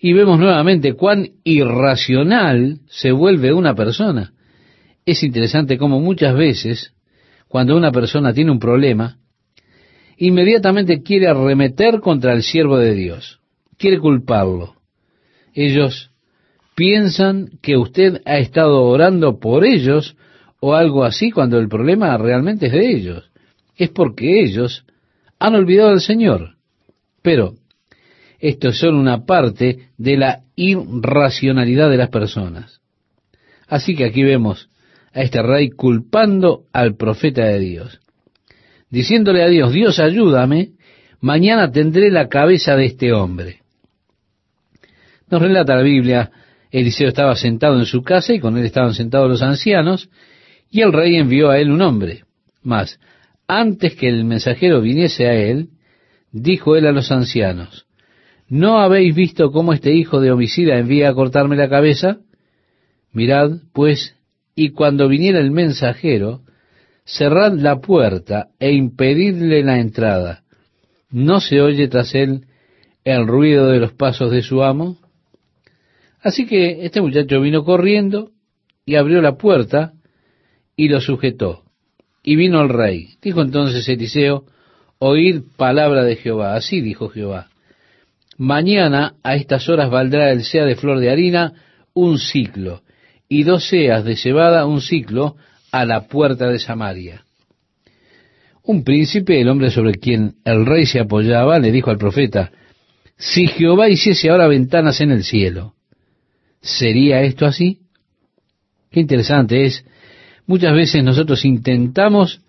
[0.00, 4.32] Y vemos nuevamente cuán irracional se vuelve una persona.
[5.06, 6.92] Es interesante cómo muchas veces,
[7.48, 9.18] cuando una persona tiene un problema,
[10.18, 13.40] inmediatamente quiere arremeter contra el siervo de Dios,
[13.78, 14.74] quiere culparlo.
[15.52, 16.10] Ellos
[16.74, 20.16] piensan que usted ha estado orando por ellos
[20.60, 23.30] o algo así cuando el problema realmente es de ellos
[23.76, 24.84] es porque ellos
[25.38, 26.56] han olvidado al Señor.
[27.22, 27.54] Pero
[28.38, 32.80] esto es solo una parte de la irracionalidad de las personas.
[33.66, 34.68] Así que aquí vemos
[35.12, 38.00] a este rey culpando al profeta de Dios,
[38.90, 40.72] diciéndole a Dios, Dios ayúdame,
[41.20, 43.60] mañana tendré la cabeza de este hombre.
[45.34, 46.30] Nos relata la Biblia,
[46.70, 50.08] Eliseo estaba sentado en su casa y con él estaban sentados los ancianos,
[50.70, 52.22] y el rey envió a él un hombre.
[52.62, 53.00] Mas
[53.48, 55.70] antes que el mensajero viniese a él,
[56.30, 57.86] dijo él a los ancianos,
[58.48, 62.18] ¿no habéis visto cómo este hijo de homicida envía a cortarme la cabeza?
[63.12, 64.14] Mirad, pues,
[64.54, 66.42] y cuando viniera el mensajero,
[67.04, 70.44] cerrad la puerta e impedidle la entrada.
[71.10, 72.46] ¿No se oye tras él
[73.02, 74.98] el ruido de los pasos de su amo?
[76.24, 78.30] Así que este muchacho vino corriendo
[78.86, 79.92] y abrió la puerta
[80.74, 81.64] y lo sujetó.
[82.22, 83.10] Y vino el rey.
[83.20, 84.46] Dijo entonces Eliseo,
[84.98, 86.54] oíd palabra de Jehová.
[86.54, 87.50] Así dijo Jehová.
[88.38, 91.52] Mañana a estas horas valdrá el sea de flor de harina
[91.92, 92.82] un ciclo,
[93.28, 95.36] y dos seas de cebada un ciclo
[95.70, 97.24] a la puerta de Samaria.
[98.64, 102.50] Un príncipe, el hombre sobre quien el rey se apoyaba, le dijo al profeta,
[103.16, 105.74] si Jehová hiciese ahora ventanas en el cielo,
[106.64, 107.80] ¿sería esto así?
[108.90, 109.84] Qué interesante es
[110.46, 112.42] Muchas veces nosotros intentamos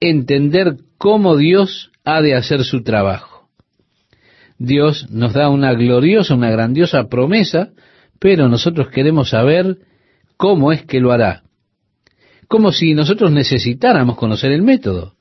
[0.00, 3.48] entender cómo Dios ha de hacer su trabajo.
[4.58, 7.70] Dios nos da una gloriosa, una grandiosa promesa,
[8.18, 9.78] pero nosotros queremos saber
[10.36, 11.42] cómo es que lo hará.
[12.48, 15.14] Como si nosotros necesitáramos conocer el método.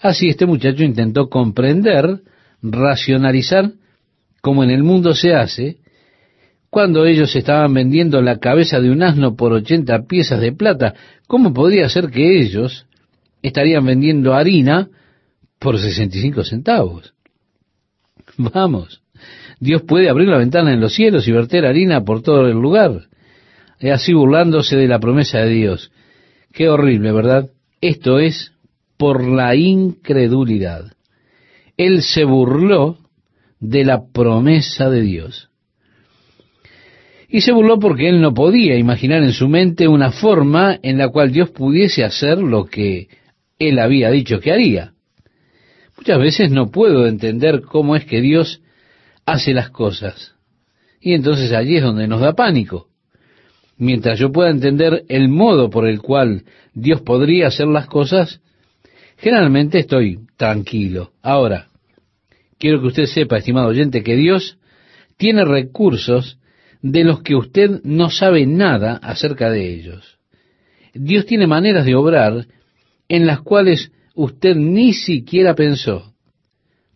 [0.00, 2.20] Así este muchacho intentó comprender,
[2.62, 3.72] racionalizar
[4.40, 5.78] cómo en el mundo se hace,
[6.70, 10.94] cuando ellos estaban vendiendo la cabeza de un asno por ochenta piezas de plata,
[11.26, 12.86] ¿cómo podría ser que ellos
[13.42, 14.88] estarían vendiendo harina
[15.58, 17.14] por sesenta y cinco centavos?
[18.36, 19.02] Vamos,
[19.60, 23.08] Dios puede abrir la ventana en los cielos y verter harina por todo el lugar,
[23.80, 25.90] y así burlándose de la promesa de Dios.
[26.52, 27.50] Qué horrible, ¿verdad?
[27.80, 28.52] Esto es
[28.96, 30.92] por la incredulidad.
[31.76, 32.98] Él se burló
[33.60, 35.47] de la promesa de Dios.
[37.28, 41.10] Y se burló porque él no podía imaginar en su mente una forma en la
[41.10, 43.08] cual Dios pudiese hacer lo que
[43.58, 44.94] él había dicho que haría.
[45.98, 48.62] Muchas veces no puedo entender cómo es que Dios
[49.26, 50.34] hace las cosas.
[51.00, 52.88] Y entonces allí es donde nos da pánico.
[53.76, 58.40] Mientras yo pueda entender el modo por el cual Dios podría hacer las cosas,
[59.18, 61.12] generalmente estoy tranquilo.
[61.22, 61.68] Ahora,
[62.58, 64.58] quiero que usted sepa, estimado oyente, que Dios
[65.16, 66.37] tiene recursos
[66.82, 70.18] de los que usted no sabe nada acerca de ellos.
[70.94, 72.46] Dios tiene maneras de obrar
[73.08, 76.14] en las cuales usted ni siquiera pensó.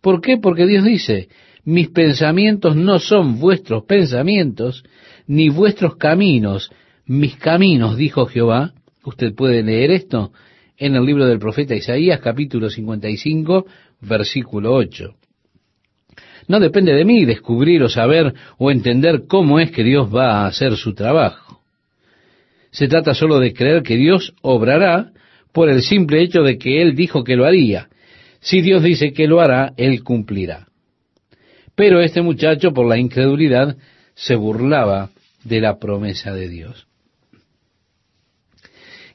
[0.01, 0.37] ¿Por qué?
[0.37, 1.29] Porque Dios dice,
[1.63, 4.83] mis pensamientos no son vuestros pensamientos,
[5.27, 6.71] ni vuestros caminos,
[7.05, 8.73] mis caminos, dijo Jehová.
[9.05, 10.31] Usted puede leer esto
[10.77, 13.65] en el libro del profeta Isaías, capítulo 55,
[14.01, 15.15] versículo 8.
[16.47, 20.47] No depende de mí descubrir o saber o entender cómo es que Dios va a
[20.47, 21.61] hacer su trabajo.
[22.71, 25.11] Se trata solo de creer que Dios obrará
[25.51, 27.87] por el simple hecho de que Él dijo que lo haría.
[28.39, 30.67] Si Dios dice que lo hará, Él cumplirá.
[31.75, 33.77] Pero este muchacho, por la incredulidad,
[34.15, 35.11] se burlaba
[35.43, 36.87] de la promesa de Dios.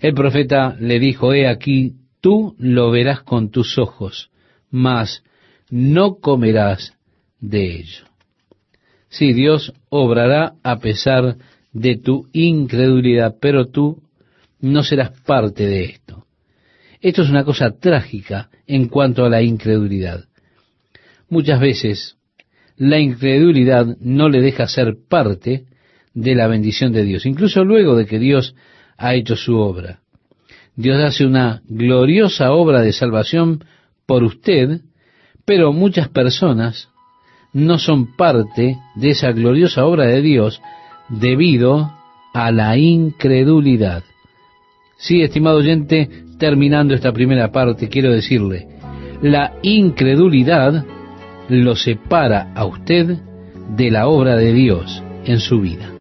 [0.01, 4.31] El profeta le dijo, he aquí, tú lo verás con tus ojos,
[4.70, 5.24] mas
[5.70, 6.97] no comerás
[7.41, 8.05] de ello.
[9.09, 11.36] Sí, Dios obrará a pesar
[11.72, 14.03] de tu incredulidad, pero tú
[14.61, 16.26] no serás parte de esto.
[17.01, 20.24] Esto es una cosa trágica en cuanto a la incredulidad.
[21.28, 22.16] Muchas veces
[22.76, 25.66] la incredulidad no le deja ser parte
[26.14, 28.55] de la bendición de Dios, incluso luego de que Dios
[28.97, 30.01] ha hecho su obra.
[30.74, 33.64] Dios hace una gloriosa obra de salvación
[34.07, 34.80] por usted,
[35.45, 36.89] pero muchas personas
[37.53, 40.61] no son parte de esa gloriosa obra de Dios
[41.09, 41.92] debido
[42.34, 44.03] a la incredulidad.
[44.96, 48.68] Sí, estimado oyente, terminando esta primera parte, quiero decirle,
[49.22, 50.84] la incredulidad
[51.49, 53.18] lo separa a usted
[53.70, 55.92] de la obra de Dios en su vida.